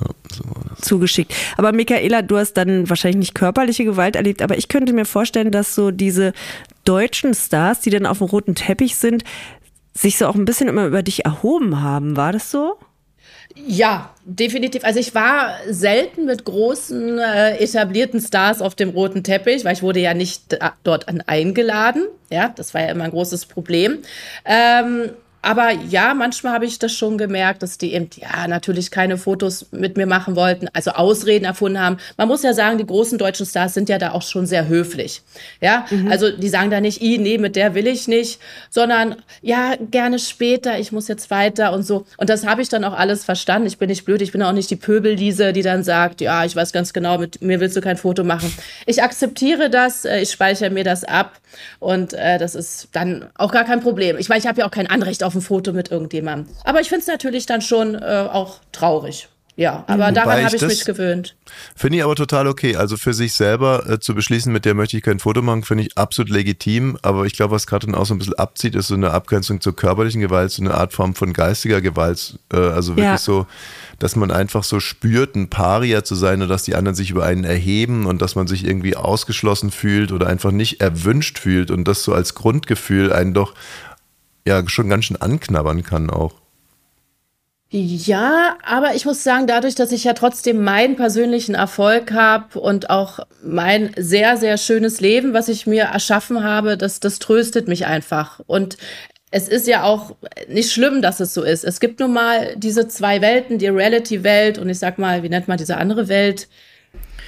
[0.00, 0.80] Ja, so war das.
[0.80, 1.34] zugeschickt.
[1.56, 5.50] Aber Michaela, du hast dann wahrscheinlich nicht körperliche Gewalt erlebt, aber ich könnte mir vorstellen,
[5.50, 6.32] dass so diese
[6.84, 9.24] deutschen Stars, die dann auf dem roten Teppich sind,
[9.94, 12.16] sich so auch ein bisschen immer über dich erhoben haben.
[12.16, 12.78] War das so?
[13.54, 14.84] Ja, definitiv.
[14.84, 19.82] Also ich war selten mit großen äh, etablierten Stars auf dem roten Teppich, weil ich
[19.82, 22.06] wurde ja nicht dort eingeladen.
[22.30, 23.98] Ja, das war ja immer ein großes Problem.
[24.44, 25.10] Ähm,
[25.44, 29.66] aber ja, manchmal habe ich das schon gemerkt, dass die eben, ja, natürlich keine Fotos
[29.72, 31.98] mit mir machen wollten, also Ausreden erfunden haben.
[32.16, 35.20] Man muss ja sagen, die großen deutschen Stars sind ja da auch schon sehr höflich.
[35.60, 36.10] Ja, mhm.
[36.10, 38.40] also die sagen da nicht, i, nee, mit der will ich nicht,
[38.70, 42.06] sondern ja, gerne später, ich muss jetzt weiter und so.
[42.16, 43.66] Und das habe ich dann auch alles verstanden.
[43.66, 46.56] Ich bin nicht blöd, ich bin auch nicht die Pöbeldiese, die dann sagt, ja, ich
[46.56, 48.50] weiß ganz genau, mit mir willst du kein Foto machen.
[48.86, 51.38] Ich akzeptiere das, äh, ich speichere mir das ab
[51.80, 54.16] und äh, das ist dann auch gar kein Problem.
[54.18, 56.54] Ich meine, ich habe ja auch kein Anrecht auf ein Foto mit irgendjemandem.
[56.64, 59.28] Aber ich finde es natürlich dann schon äh, auch traurig.
[59.56, 61.36] Ja, aber Wobei daran habe ich, ich mich gewöhnt.
[61.76, 62.74] Finde ich aber total okay.
[62.74, 65.84] Also für sich selber äh, zu beschließen, mit der möchte ich kein Foto machen, finde
[65.84, 66.98] ich absolut legitim.
[67.02, 69.60] Aber ich glaube, was gerade dann auch so ein bisschen abzieht, ist so eine Abgrenzung
[69.60, 72.40] zur körperlichen Gewalt, so eine Art Form von geistiger Gewalt.
[72.52, 73.16] Äh, also wirklich ja.
[73.18, 73.46] so,
[74.00, 77.24] dass man einfach so spürt, ein Paria zu sein und dass die anderen sich über
[77.24, 81.86] einen erheben und dass man sich irgendwie ausgeschlossen fühlt oder einfach nicht erwünscht fühlt und
[81.86, 83.54] das so als Grundgefühl einen doch
[84.46, 86.34] ja schon ganz schön anknabbern kann auch.
[87.70, 92.88] Ja, aber ich muss sagen, dadurch, dass ich ja trotzdem meinen persönlichen Erfolg habe und
[92.88, 97.86] auch mein sehr, sehr schönes Leben, was ich mir erschaffen habe, das, das tröstet mich
[97.86, 98.40] einfach.
[98.46, 98.76] Und
[99.32, 100.14] es ist ja auch
[100.48, 101.64] nicht schlimm, dass es so ist.
[101.64, 105.48] Es gibt nun mal diese zwei Welten, die Reality-Welt und ich sag mal, wie nennt
[105.48, 106.46] man diese andere Welt?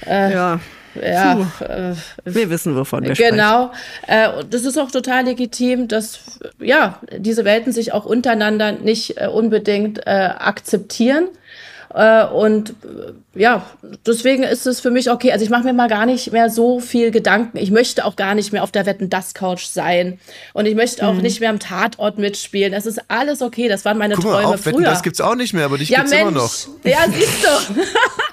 [0.05, 0.61] Äh, ja
[1.03, 1.95] ja, äh,
[2.25, 3.71] wir wissen, wovon wir genau.
[3.71, 3.73] sprechen.
[4.07, 4.41] Genau.
[4.41, 6.19] Äh, das ist auch total legitim, dass
[6.59, 11.29] ja diese Welten sich auch untereinander nicht äh, unbedingt äh, akzeptieren.
[11.93, 13.65] Äh, und äh, ja,
[14.05, 15.31] deswegen ist es für mich okay.
[15.31, 17.57] Also ich mache mir mal gar nicht mehr so viel Gedanken.
[17.57, 20.19] Ich möchte auch gar nicht mehr auf der Wetten das Couch sein
[20.53, 21.21] und ich möchte auch mhm.
[21.21, 22.73] nicht mehr am Tatort mitspielen.
[22.73, 23.69] Das ist alles okay.
[23.69, 24.73] Das waren meine Guck Träume mal, auf, früher.
[24.73, 26.21] Wetten, das gibt's auch nicht mehr, aber dich ja, gibt's Mensch.
[26.23, 26.53] immer noch.
[26.83, 27.81] Ja, siehst du.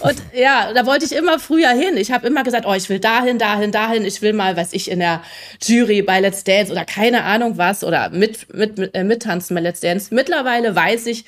[0.00, 1.96] Und ja, da wollte ich immer früher hin.
[1.96, 4.04] Ich habe immer gesagt, oh, ich will dahin, dahin, dahin.
[4.04, 5.22] Ich will mal, weiß ich, in der
[5.62, 9.60] Jury bei Let's Dance oder keine Ahnung was oder mit, mit, mit äh, mittanzen bei
[9.60, 10.14] Let's Dance.
[10.14, 11.24] Mittlerweile weiß ich,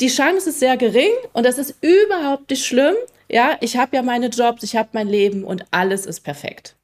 [0.00, 2.94] die Chance ist sehr gering und das ist überhaupt nicht schlimm.
[3.28, 6.76] Ja, ich habe ja meine Jobs, ich habe mein Leben und alles ist perfekt.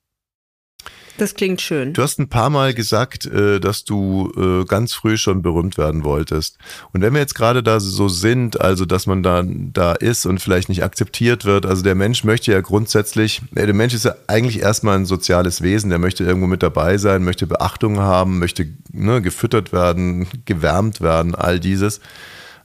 [1.21, 1.93] Das klingt schön.
[1.93, 6.03] Du hast ein paar Mal gesagt, äh, dass du äh, ganz früh schon berühmt werden
[6.03, 6.57] wolltest.
[6.95, 10.41] Und wenn wir jetzt gerade da so sind, also dass man da, da ist und
[10.41, 14.61] vielleicht nicht akzeptiert wird, also der Mensch möchte ja grundsätzlich, der Mensch ist ja eigentlich
[14.61, 19.21] erstmal ein soziales Wesen, der möchte irgendwo mit dabei sein, möchte Beachtung haben, möchte ne,
[19.21, 21.99] gefüttert werden, gewärmt werden, all dieses.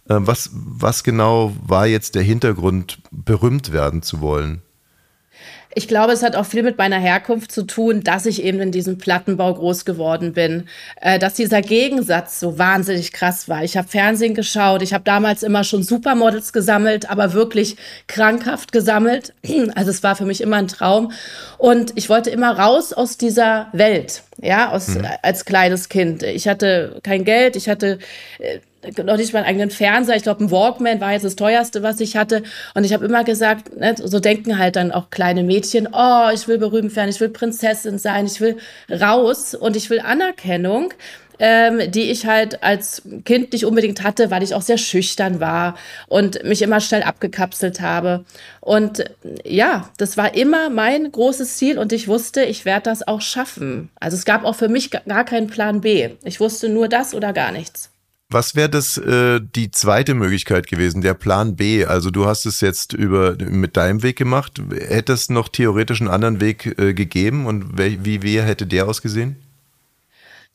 [0.07, 4.61] Äh, was, was genau war jetzt der Hintergrund, berühmt werden zu wollen?
[5.77, 8.71] Ich glaube, es hat auch viel mit meiner Herkunft zu tun, dass ich eben in
[8.71, 10.69] diesem Plattenbau groß geworden bin,
[11.01, 13.61] äh, dass dieser Gegensatz so wahnsinnig krass war.
[13.63, 17.75] Ich habe Fernsehen geschaut, ich habe damals immer schon Supermodels gesammelt, aber wirklich
[18.07, 19.33] krankhaft gesammelt.
[19.75, 21.11] Also es war für mich immer ein Traum
[21.57, 25.05] und ich wollte immer raus aus dieser Welt, ja, aus, mhm.
[25.21, 26.23] als kleines Kind.
[26.23, 27.99] Ich hatte kein Geld, ich hatte
[28.39, 28.59] äh,
[29.03, 30.15] noch nicht meinen eigenen Fernseher.
[30.15, 32.43] Ich glaube, ein Walkman war jetzt das teuerste, was ich hatte.
[32.73, 36.47] Und ich habe immer gesagt, ne, so denken halt dann auch kleine Mädchen, oh, ich
[36.47, 38.57] will berühmt werden, ich will Prinzessin sein, ich will
[38.89, 40.93] raus und ich will Anerkennung.
[41.37, 45.75] Ähm, die ich halt als Kind nicht unbedingt hatte, weil ich auch sehr schüchtern war
[46.07, 48.23] und mich immer schnell abgekapselt habe.
[48.61, 49.03] Und
[49.43, 53.89] ja, das war immer mein großes Ziel und ich wusste, ich werde das auch schaffen.
[53.99, 56.11] Also es gab auch für mich gar keinen Plan B.
[56.23, 57.91] Ich wusste nur das oder gar nichts.
[58.29, 61.85] Was wäre das äh, die zweite Möglichkeit gewesen, der Plan B?
[61.85, 64.59] Also du hast es jetzt über mit deinem Weg gemacht.
[64.71, 69.35] Hätte es noch theoretisch einen anderen Weg äh, gegeben und wie, wie hätte der ausgesehen?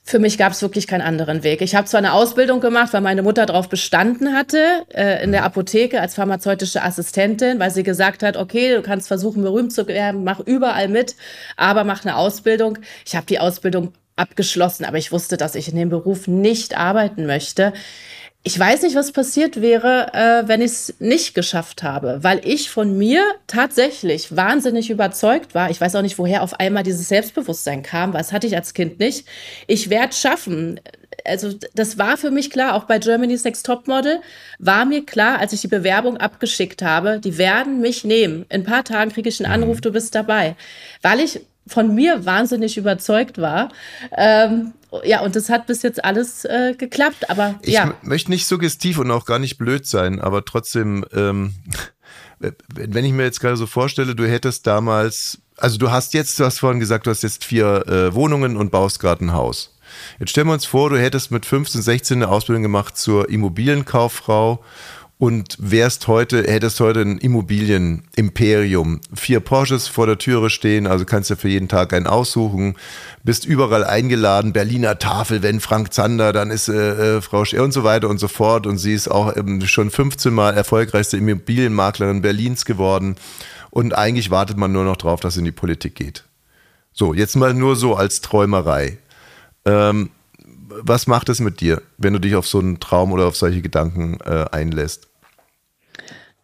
[0.02, 1.60] Für mich gab es wirklich keinen anderen Weg.
[1.60, 5.44] Ich habe zwar eine Ausbildung gemacht, weil meine Mutter darauf bestanden hatte, äh, in der
[5.44, 10.24] Apotheke als pharmazeutische Assistentin, weil sie gesagt hat, okay, du kannst versuchen, berühmt zu werden,
[10.24, 11.14] mach überall mit,
[11.56, 12.78] aber mach eine Ausbildung.
[13.06, 17.26] Ich habe die Ausbildung abgeschlossen, aber ich wusste, dass ich in dem Beruf nicht arbeiten
[17.26, 17.72] möchte.
[18.42, 22.70] Ich weiß nicht, was passiert wäre, äh, wenn ich es nicht geschafft habe, weil ich
[22.70, 25.70] von mir tatsächlich wahnsinnig überzeugt war.
[25.70, 28.98] Ich weiß auch nicht, woher auf einmal dieses Selbstbewusstsein kam, was hatte ich als Kind
[28.98, 29.26] nicht.
[29.66, 30.80] Ich werde schaffen.
[31.26, 34.20] Also das war für mich klar, auch bei Germany's Next Topmodel
[34.58, 38.46] war mir klar, als ich die Bewerbung abgeschickt habe, die werden mich nehmen.
[38.48, 39.82] In ein paar Tagen kriege ich einen Anruf, mhm.
[39.82, 40.56] du bist dabei.
[41.02, 41.40] Weil ich
[41.70, 43.70] von mir wahnsinnig überzeugt war.
[44.16, 44.72] Ähm,
[45.04, 47.94] ja, und das hat bis jetzt alles äh, geklappt, aber ich ja.
[48.02, 51.54] Ich möchte nicht suggestiv und auch gar nicht blöd sein, aber trotzdem, ähm,
[52.38, 56.44] wenn ich mir jetzt gerade so vorstelle, du hättest damals, also du hast jetzt, du
[56.44, 59.76] hast vorhin gesagt, du hast jetzt vier äh, Wohnungen und baust gerade ein Haus.
[60.18, 64.64] Jetzt stellen wir uns vor, du hättest mit 15, 16 eine Ausbildung gemacht zur Immobilienkauffrau
[65.20, 69.02] und wärst heute, hättest heute ein Immobilienimperium.
[69.14, 72.74] Vier Porsches vor der Türe stehen, also kannst du für jeden Tag einen aussuchen,
[73.22, 77.72] bist überall eingeladen, Berliner Tafel, wenn Frank Zander, dann ist äh, äh Frau Scher und
[77.72, 82.22] so weiter und so fort und sie ist auch ähm, schon 15 Mal erfolgreichste Immobilienmaklerin
[82.22, 83.16] Berlins geworden
[83.68, 86.24] und eigentlich wartet man nur noch drauf, dass sie in die Politik geht.
[86.94, 88.96] So, jetzt mal nur so als Träumerei.
[89.66, 90.08] Ähm,
[90.82, 93.60] was macht es mit dir, wenn du dich auf so einen Traum oder auf solche
[93.60, 95.09] Gedanken äh, einlässt?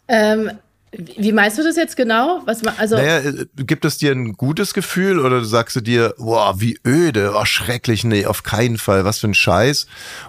[0.08, 0.50] Ähm,
[0.92, 2.40] wie meinst du das jetzt genau?
[2.46, 6.54] Was also naja, äh, gibt es dir ein gutes Gefühl oder sagst du dir, wow,
[6.58, 9.86] wie öde, oh, schrecklich, nee, auf keinen Fall, was für ein Scheiß?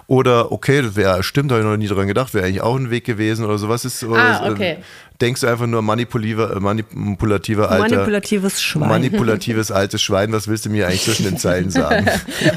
[0.08, 2.90] Oder okay, das wäre, stimmt, habe ich noch nie dran gedacht, wäre eigentlich auch ein
[2.90, 4.04] Weg gewesen oder sowas ist.
[4.04, 4.78] Ah, äh, okay
[5.20, 8.88] denkst du einfach nur manipulativer, äh, manipulativer alter, manipulatives Schwein.
[8.88, 10.32] Manipulatives altes Schwein.
[10.32, 12.06] Was willst du mir eigentlich zwischen den Zeilen sagen?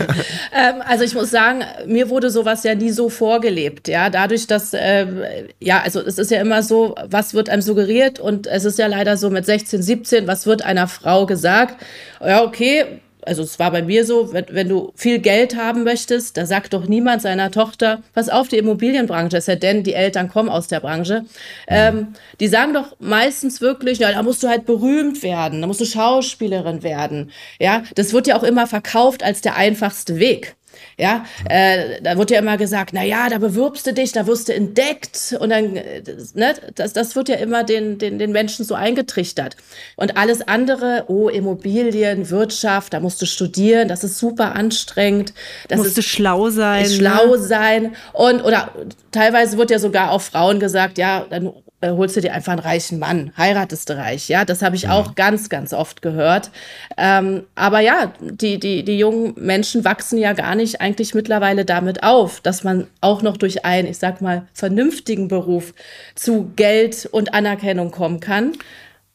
[0.54, 3.88] ähm, also ich muss sagen, mir wurde sowas ja nie so vorgelebt.
[3.88, 8.20] Ja, dadurch, dass äh, ja, also es ist ja immer so, was wird einem suggeriert
[8.20, 11.84] und es ist ja leider so mit 16, 17, was wird einer Frau gesagt?
[12.20, 16.38] Ja, okay also es war bei mir so, wenn, wenn, du viel Geld haben möchtest,
[16.38, 20.30] da sagt doch niemand seiner Tochter, pass auf, die Immobilienbranche ist ja denn, die Eltern
[20.30, 21.26] kommen aus der Branche.
[21.68, 25.82] Ähm, die sagen doch meistens wirklich, ja, da musst du halt berühmt werden, da musst
[25.82, 27.32] du Schauspielerin werden.
[27.60, 30.56] Ja, das wird ja auch immer verkauft als der einfachste Weg.
[31.02, 34.50] Ja, äh, da wird ja immer gesagt, na ja, da bewirbst du dich, da wirst
[34.50, 36.04] du entdeckt und dann, äh,
[36.36, 39.58] ne, das, das wird ja immer den, den, den Menschen so eingetrichtert.
[39.96, 45.34] Und alles andere, oh, Immobilien, Wirtschaft, da musst du studieren, das ist super anstrengend.
[45.70, 46.86] Das musst ist, du schlau sein.
[46.86, 47.40] Schlau ne?
[47.40, 47.96] sein.
[48.14, 48.72] Und, oder
[49.12, 52.62] teilweise wird ja sogar auch Frauen gesagt, ja, dann äh, holst du dir einfach einen
[52.62, 54.30] reichen Mann, heiratest du reich.
[54.30, 54.94] Ja, das habe ich ja.
[54.94, 56.52] auch ganz, ganz oft gehört.
[56.98, 62.04] Ähm, aber ja, die, die, die jungen Menschen wachsen ja gar nicht eigentlich mittlerweile damit
[62.04, 65.74] auf, dass man auch noch durch einen, ich sag mal, vernünftigen Beruf
[66.16, 68.54] zu Geld und Anerkennung kommen kann.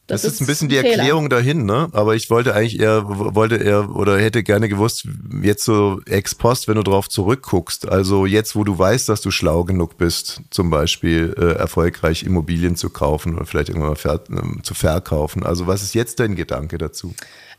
[0.07, 1.89] Das, das ist, ein bisschen die Erklärung dahin, ne?
[1.91, 5.05] Aber ich wollte eigentlich eher, wollte eher oder hätte gerne gewusst,
[5.41, 7.89] jetzt so ex post, wenn du drauf zurückguckst.
[7.89, 12.77] Also jetzt, wo du weißt, dass du schlau genug bist, zum Beispiel äh, erfolgreich Immobilien
[12.77, 15.43] zu kaufen oder vielleicht irgendwann mal ver äh, zu verkaufen.
[15.43, 17.13] Also was ist jetzt dein Gedanke dazu?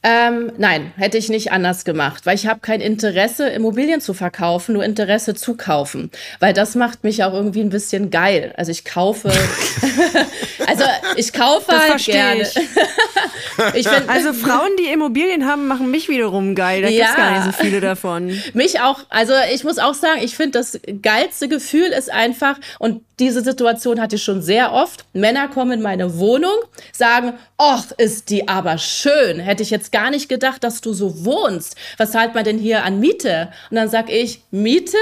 [0.04, 4.74] Ähm, nein, hätte ich nicht anders gemacht, weil ich habe kein Interesse, Immobilien zu verkaufen,
[4.74, 8.54] nur Interesse zu kaufen, weil das macht mich auch irgendwie ein bisschen geil.
[8.56, 9.28] Also ich kaufe,
[10.68, 10.84] also
[11.16, 12.42] ich kaufe das halt gerne.
[12.42, 12.56] Ich.
[13.74, 16.82] ich find, also Frauen, die Immobilien haben, machen mich wiederum geil.
[16.82, 18.40] Da ja, gibt's gar nicht so viele davon.
[18.54, 19.00] Mich auch.
[19.08, 24.00] Also ich muss auch sagen, ich finde das geilste Gefühl ist einfach und diese Situation
[24.00, 25.04] hatte ich schon sehr oft.
[25.12, 26.54] Männer kommen in meine Wohnung,
[26.92, 29.40] sagen, ach, ist die aber schön.
[29.40, 31.76] Hätte ich jetzt gar nicht gedacht, dass du so wohnst.
[31.96, 33.50] Was zahlt man denn hier an Miete?
[33.70, 34.96] Und dann sag ich, Miete?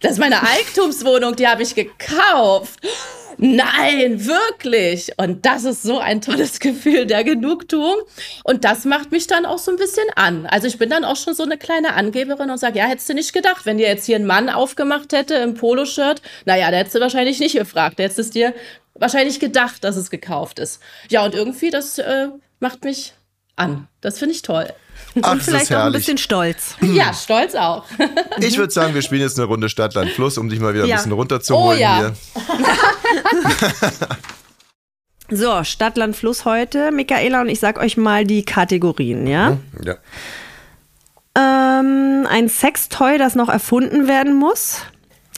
[0.00, 2.80] Das ist meine Eigentumswohnung, die habe ich gekauft
[3.42, 5.12] nein, wirklich.
[5.16, 7.96] Und das ist so ein tolles Gefühl der Genugtuung.
[8.44, 10.46] Und das macht mich dann auch so ein bisschen an.
[10.46, 13.14] Also ich bin dann auch schon so eine kleine Angeberin und sage, ja, hättest du
[13.14, 16.96] nicht gedacht, wenn dir jetzt hier ein Mann aufgemacht hätte im Poloshirt, naja, da hättest
[16.96, 17.98] du wahrscheinlich nicht gefragt.
[17.98, 18.54] Da hättest du dir
[18.94, 20.80] wahrscheinlich gedacht, dass es gekauft ist.
[21.10, 22.28] Ja, und irgendwie, das äh,
[22.60, 23.14] macht mich
[23.56, 23.88] an.
[24.00, 24.72] Das finde ich toll.
[25.20, 26.76] Ach, und vielleicht auch ein bisschen stolz.
[26.80, 27.84] Ja, stolz auch.
[28.38, 30.86] Ich würde sagen, wir spielen jetzt eine Runde Stadt, Land, Fluss, um dich mal wieder
[30.86, 30.96] ja.
[30.96, 31.98] ein bisschen runterzuholen oh, ja.
[31.98, 32.14] hier.
[35.36, 36.90] so, Stadt, Land, Fluss heute.
[36.92, 39.50] Michaela und ich sag euch mal die Kategorien, ja?
[39.50, 39.96] Mhm, ja.
[41.34, 44.82] Ähm, ein Sextoy, das noch erfunden werden muss.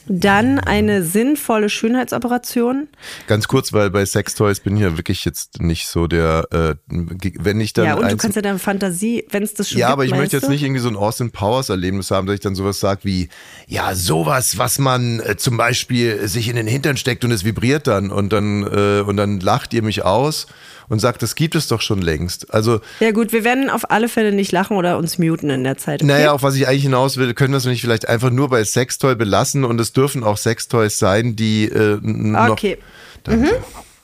[0.07, 2.89] Dann eine sinnvolle Schönheitsoperation.
[3.27, 7.61] Ganz kurz, weil bei Sextoys bin ich ja wirklich jetzt nicht so der, äh, wenn
[7.61, 7.87] ich dann.
[7.87, 10.15] Ja, und du kannst ja deine Fantasie, wenn es das schon Ja, gibt, aber ich
[10.15, 13.01] möchte jetzt nicht irgendwie so ein Austin Powers Erlebnis haben, dass ich dann sowas sage
[13.05, 13.29] wie,
[13.67, 17.87] ja, sowas, was man äh, zum Beispiel sich in den Hintern steckt und es vibriert
[17.87, 20.47] dann und dann, äh, und dann lacht ihr mich aus
[20.89, 22.53] und sagt, das gibt es doch schon längst.
[22.53, 25.76] Also ja gut, wir werden auf alle Fälle nicht lachen oder uns muten in der
[25.76, 26.03] Zeit.
[26.03, 26.12] Okay?
[26.12, 28.64] Naja, auf was ich eigentlich hinaus will, können wir es nicht vielleicht einfach nur bei
[28.64, 32.51] Sextoy belassen und es dürfen auch Sextoys sein, die äh, noch.
[32.51, 32.78] Okay.
[33.26, 33.49] Mhm.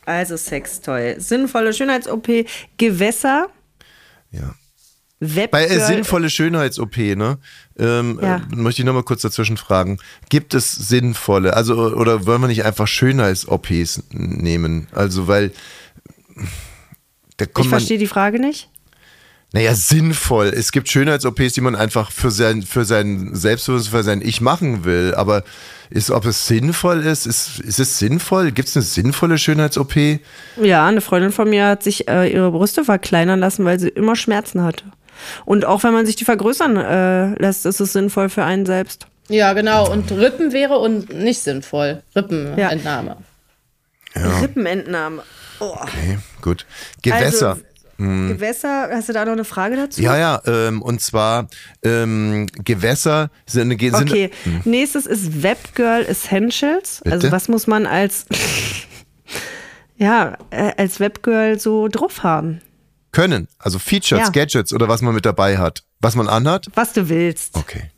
[0.07, 2.47] Also Sextoy, sinnvolle Schönheits-OP,
[2.79, 3.49] Gewässer.
[4.31, 4.55] Ja.
[5.21, 7.39] Bei äh, sinnvolle Schönheits-OP, ne?
[7.79, 8.37] Ähm, ja.
[8.37, 9.99] äh, möchte ich nochmal kurz dazwischen fragen.
[10.31, 14.89] Gibt es sinnvolle, also oder wollen wir nicht einfach Schönheits-OPs nehmen?
[14.93, 15.53] Also, weil
[17.41, 18.69] ich verstehe die Frage nicht.
[19.53, 20.47] Naja, sinnvoll.
[20.47, 24.85] Es gibt Schönheits-OPs, die man einfach für sein, für sein Selbstbewusstsein, für sein Ich machen
[24.85, 25.13] will.
[25.17, 25.43] Aber
[25.91, 28.53] ist, ob es sinnvoll ist, ist, ist es sinnvoll?
[28.53, 30.21] Gibt es eine sinnvolle Schönheits-OP?
[30.63, 34.15] Ja, eine Freundin von mir hat sich äh, ihre Brüste verkleinern lassen, weil sie immer
[34.15, 34.85] Schmerzen hatte.
[35.45, 39.09] Und auch wenn man sich die vergrößern äh, lässt, ist es sinnvoll für einen selbst.
[39.29, 39.91] Ja, genau.
[39.91, 42.03] Und Rippen wäre und nicht sinnvoll.
[42.15, 43.17] Rippenentnahme.
[44.15, 45.23] Rippenentnahme.
[45.61, 45.77] Oh.
[45.81, 46.67] Okay, gut.
[47.03, 47.51] Gewässer.
[47.51, 47.63] Also,
[47.99, 50.01] Gewässer, hast du da noch eine Frage dazu?
[50.01, 51.49] ja, ja, ähm, und zwar
[51.85, 54.31] ähm, Gewässer sind, sind Okay,
[54.65, 57.03] nächstes ist Webgirl Essentials.
[57.05, 57.15] Bitte?
[57.15, 58.25] Also was muss man als
[59.99, 62.63] ja äh, als Webgirl so drauf haben?
[63.13, 64.29] können, also Features, Ja.
[64.31, 65.83] Gadgets oder was man mit dabei hat.
[66.01, 66.69] Was man anhat?
[66.75, 67.57] Was du willst.
[67.57, 67.91] Okay.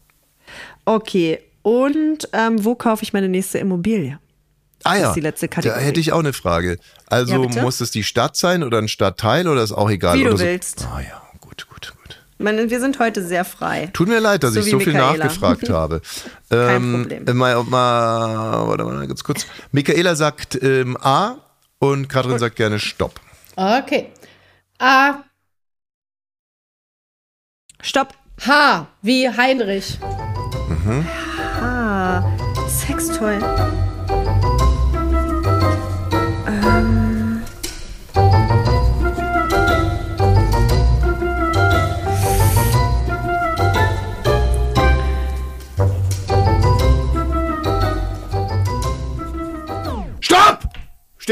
[0.86, 1.38] Okay.
[1.60, 4.18] Und ähm, wo kaufe ich meine nächste Immobilie?
[4.84, 6.78] Ah ja, ist die letzte da hätte ich auch eine Frage.
[7.06, 10.16] Also Ja, muss es die Stadt sein oder ein Stadtteil oder ist auch egal?
[10.18, 10.44] Wie du oder so?
[10.44, 10.86] willst.
[10.92, 12.18] Ah ja, gut, gut, gut.
[12.38, 13.88] Meine, wir sind heute sehr frei.
[13.92, 16.00] Tut mir leid, dass So ich so viel nachgefragt habe.
[16.48, 17.28] Kein Problem.
[17.28, 19.46] äh, Mal, mal, warte mal ganz kurz.
[19.70, 21.36] Michaela sagt ähm, A
[21.78, 23.20] und Katrin sagt gerne Stopp.
[23.56, 24.10] Okay.
[24.78, 25.22] A,
[27.80, 28.14] Stopp.
[28.44, 29.98] H, wie Heinrich.
[31.60, 32.24] Ah,
[32.68, 33.38] Sextoy.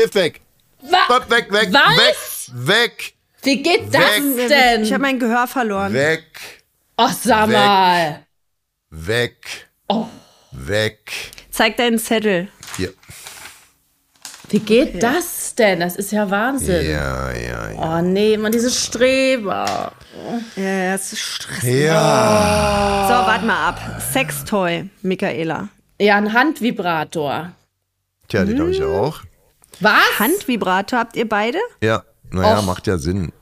[0.01, 0.41] Stift weg!
[0.83, 2.51] Wa Stopp, weg, weg, Was?
[2.57, 4.49] weg, weg, Wie geht das Weg.
[4.49, 4.83] denn?
[4.83, 5.93] Ich habe mein Gehör verloren.
[5.93, 6.25] weg,
[6.97, 7.57] Ach, sag Weg.
[7.57, 8.27] mal.
[8.91, 9.37] weg,
[9.89, 10.07] Oh.
[10.53, 11.13] weg.
[11.51, 12.49] Zeig deinen Zettel.
[12.79, 12.95] Hier.
[14.49, 15.81] Wie geht das denn?
[15.81, 16.91] Das ist ja Wahnsinn.
[16.91, 17.99] Ja, ja, ja.
[17.99, 19.93] Oh nee, man, diese Streber.
[20.57, 21.85] Ja, es ist stressig.
[21.85, 23.05] Ja.
[23.07, 24.03] So, warte mal ab.
[24.13, 25.69] Sextoy, Michaela.
[26.01, 27.53] Ja, ein Handvibrator.
[28.29, 29.21] Tja, den habe ich auch.
[29.81, 30.19] Was?
[30.19, 31.59] Handvibrator habt ihr beide?
[31.83, 32.67] Ja, naja, Och.
[32.67, 33.33] macht ja Sinn.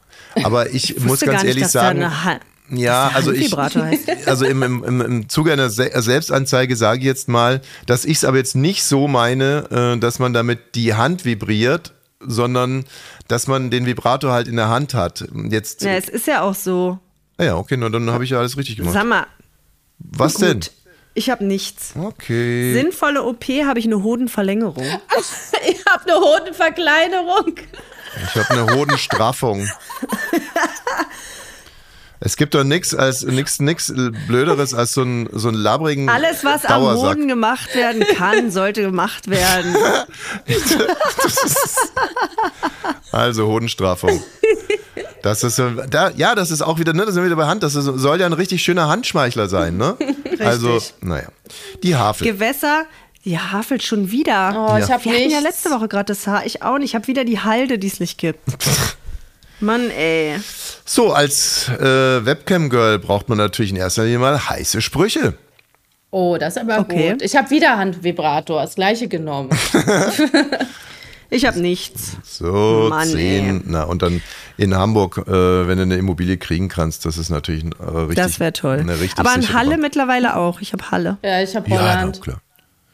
[0.45, 3.57] Aber ich, muss Wusste ganz gar nicht, ehrlich dass da sagen, ja, also ich,
[4.27, 8.19] also im, im, im, im Zuge einer Se Selbstanzeige sage ich jetzt mal, dass ich
[8.19, 12.85] es aber jetzt nicht so meine, äh, dass man damit die Hand vibriert, sondern
[13.27, 15.27] dass man den Vibrator halt in der Hand hat.
[15.49, 16.99] Jetzt, Ja, ja, es ist ja auch so.
[17.39, 18.95] okay, na, dann habe ich ja alles richtig gemacht.
[18.95, 19.27] Sag mal,
[19.99, 20.61] Was denn?
[20.61, 20.71] gut.
[21.19, 21.95] Ich habe nichts.
[22.01, 22.73] Okay.
[22.75, 24.87] Sinnvolle OP habe ich eine Hodenverlängerung.
[25.69, 27.55] Ich habe eine Hodenverkleinerung.
[28.25, 29.69] Ich habe eine Hodenstraffung.
[32.21, 33.93] Es gibt doch nichts als nix, nix
[34.29, 37.11] Blöderes als so einen so einen labbrigen Alles, was am Dauersack.
[37.17, 39.75] Hoden gemacht werden kann, sollte gemacht werden.
[43.11, 44.23] Also Hodenstraffung.
[45.23, 47.47] Das ist so- da, ja, das ist auch wieder, ne, das sind wir wieder bei
[47.47, 47.63] Hand.
[47.63, 49.97] Das ist, soll ja ein richtig schöner Handschmeichler sein, ne?
[50.41, 51.29] Also, naja.
[51.83, 52.27] Die Havel.
[52.27, 52.85] Gewässer,
[53.25, 54.51] die hafelt schon wieder.
[54.71, 54.95] Oh, ich Ja.
[54.95, 55.35] habe Wir hatten nichts.
[55.35, 56.47] ja letzte Woche gerade das Haar.
[56.47, 56.91] Ich auch nicht.
[56.91, 58.41] Ich habe wieder die Halde, die es nicht gibt.
[59.61, 60.39] Mann, ey.
[60.85, 65.35] So, als äh, Webcam-Girl braucht man natürlich in erster Linie mal heiße Sprüche.
[66.11, 67.11] Oh, das ist aber Okay.
[67.13, 67.23] gut.
[67.23, 69.51] Ich habe wieder Handvibrator, das gleiche genommen.
[71.31, 72.17] Ich habe nichts.
[72.25, 73.63] So, Mann, zehn.
[73.67, 74.23] Na, und dann
[74.57, 75.31] in Hamburg, äh,
[75.69, 78.17] wenn du eine Immobilie kriegen kannst, das ist natürlich äh, richtig.
[78.17, 78.79] Das wäre toll.
[78.81, 79.83] Eine richtig Aber in Halle Bank.
[79.83, 80.61] mittlerweile auch.
[80.61, 81.19] Ich habe Halle.
[81.23, 82.23] Ja, ich habe Ja, na, Holland.
[82.23, 82.41] klar.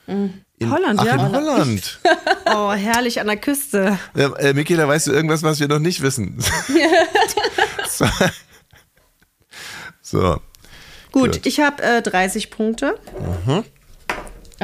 [0.06, 1.14] In, Holland, ach, ja.
[1.14, 2.00] in Holland.
[2.54, 3.98] Oh, herrlich an der Küste.
[4.14, 6.36] Ja, äh, Michaela, weißt du irgendwas, was wir noch nicht wissen?
[7.88, 8.06] so.
[10.02, 10.40] so.
[11.10, 11.46] Gut, Gut.
[11.46, 12.98] ich habe äh, 30 Punkte.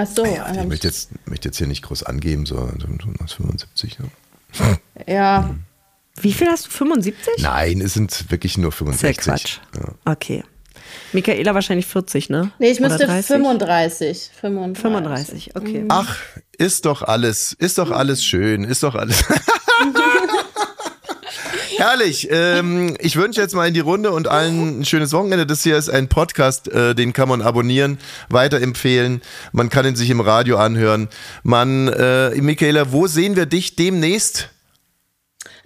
[0.00, 0.24] Ach so.
[0.24, 3.98] Ja, ich ähm, möchte jetzt, möchte jetzt hier nicht groß angeben, so so 75.
[3.98, 4.08] Ne?
[5.06, 5.54] ja.
[6.20, 6.70] Wie viel hast du?
[6.70, 7.42] 75?
[7.42, 9.26] Nein, es sind wirklich nur Das ist 65.
[9.26, 9.58] ja Quatsch.
[9.76, 10.12] Ja.
[10.12, 10.44] Okay.
[11.12, 12.50] Michaela wahrscheinlich 40, ne?
[12.58, 13.26] Nee, ich müsste 30?
[13.26, 14.30] 35.
[14.40, 14.82] 35.
[14.82, 15.84] 35, okay.
[15.88, 16.16] Ach,
[16.58, 19.24] ist doch alles, ist doch alles schön, ist doch alles.
[21.80, 22.28] Herrlich.
[22.30, 25.46] Ähm, ich wünsche jetzt mal in die Runde und allen ein schönes Wochenende.
[25.46, 27.96] Das hier ist ein Podcast, äh, den kann man abonnieren,
[28.28, 29.22] weiterempfehlen.
[29.52, 31.08] Man kann ihn sich im Radio anhören.
[31.42, 34.50] Man, äh, Michaela, wo sehen wir dich demnächst?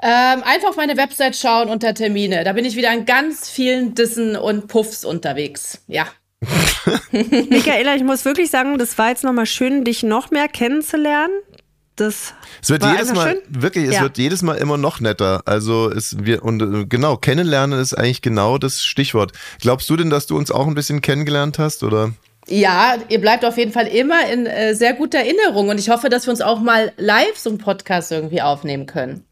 [0.01, 2.45] Ähm, einfach auf meine Website schauen unter Termine.
[2.45, 5.81] Da bin ich wieder an ganz vielen Dissen und Puffs unterwegs.
[5.89, 6.07] Ja.
[7.11, 11.35] Michaela, ich muss wirklich sagen, das war jetzt nochmal schön, dich noch mehr kennenzulernen.
[11.97, 13.41] Das Es wird war jedes Mal, schön.
[13.49, 14.03] wirklich, es Ja.
[14.03, 15.43] wird jedes Mal immer noch netter.
[15.45, 19.33] Also es wir und äh, genau, kennenlernen ist eigentlich genau das Stichwort.
[19.61, 22.13] Glaubst du denn, dass du uns auch ein bisschen kennengelernt hast oder?
[22.49, 26.09] Ja, ihr bleibt auf jeden Fall immer in äh, sehr guter Erinnerung und ich hoffe,
[26.09, 29.25] dass wir uns auch mal live so einen Podcast irgendwie aufnehmen können.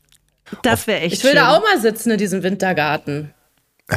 [0.62, 1.40] Das wäre echt Ich will schön.
[1.40, 3.34] da auch mal sitzen in diesem Wintergarten.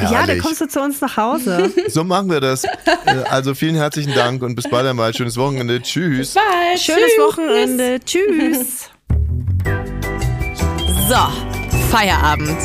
[0.03, 0.43] Ja, da Herrlich.
[0.43, 1.71] kommst du zu uns nach Hause.
[1.87, 2.63] So machen wir das.
[2.63, 2.69] Äh,
[3.29, 5.13] Also vielen herzlichen Dank und bis bald einmal.
[5.13, 5.81] Schönes Wochenende.
[5.81, 6.33] Tschüss.
[6.33, 6.77] Bye.
[6.77, 7.25] Schönes Tschüss.
[7.27, 7.99] Wochenende.
[8.05, 8.89] Tschüss.
[11.07, 11.15] So,
[11.91, 12.57] Feierabend.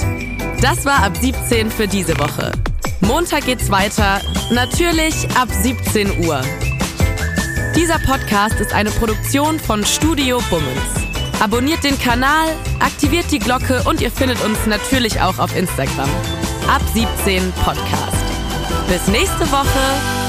[0.62, 2.52] Das war ab 17 für diese Woche.
[3.00, 4.20] Montag geht's weiter,
[4.50, 6.42] natürlich ab 17 Uhr.
[7.76, 11.40] Dieser Podcast ist eine Produktion von Studio Bummens.
[11.40, 12.48] Abonniert den Kanal,
[12.80, 16.08] aktiviert die Glocke und ihr findet uns natürlich auch auf Instagram.
[16.70, 18.24] Ab 17 Podcast.
[18.86, 20.19] Bis nächste Woche.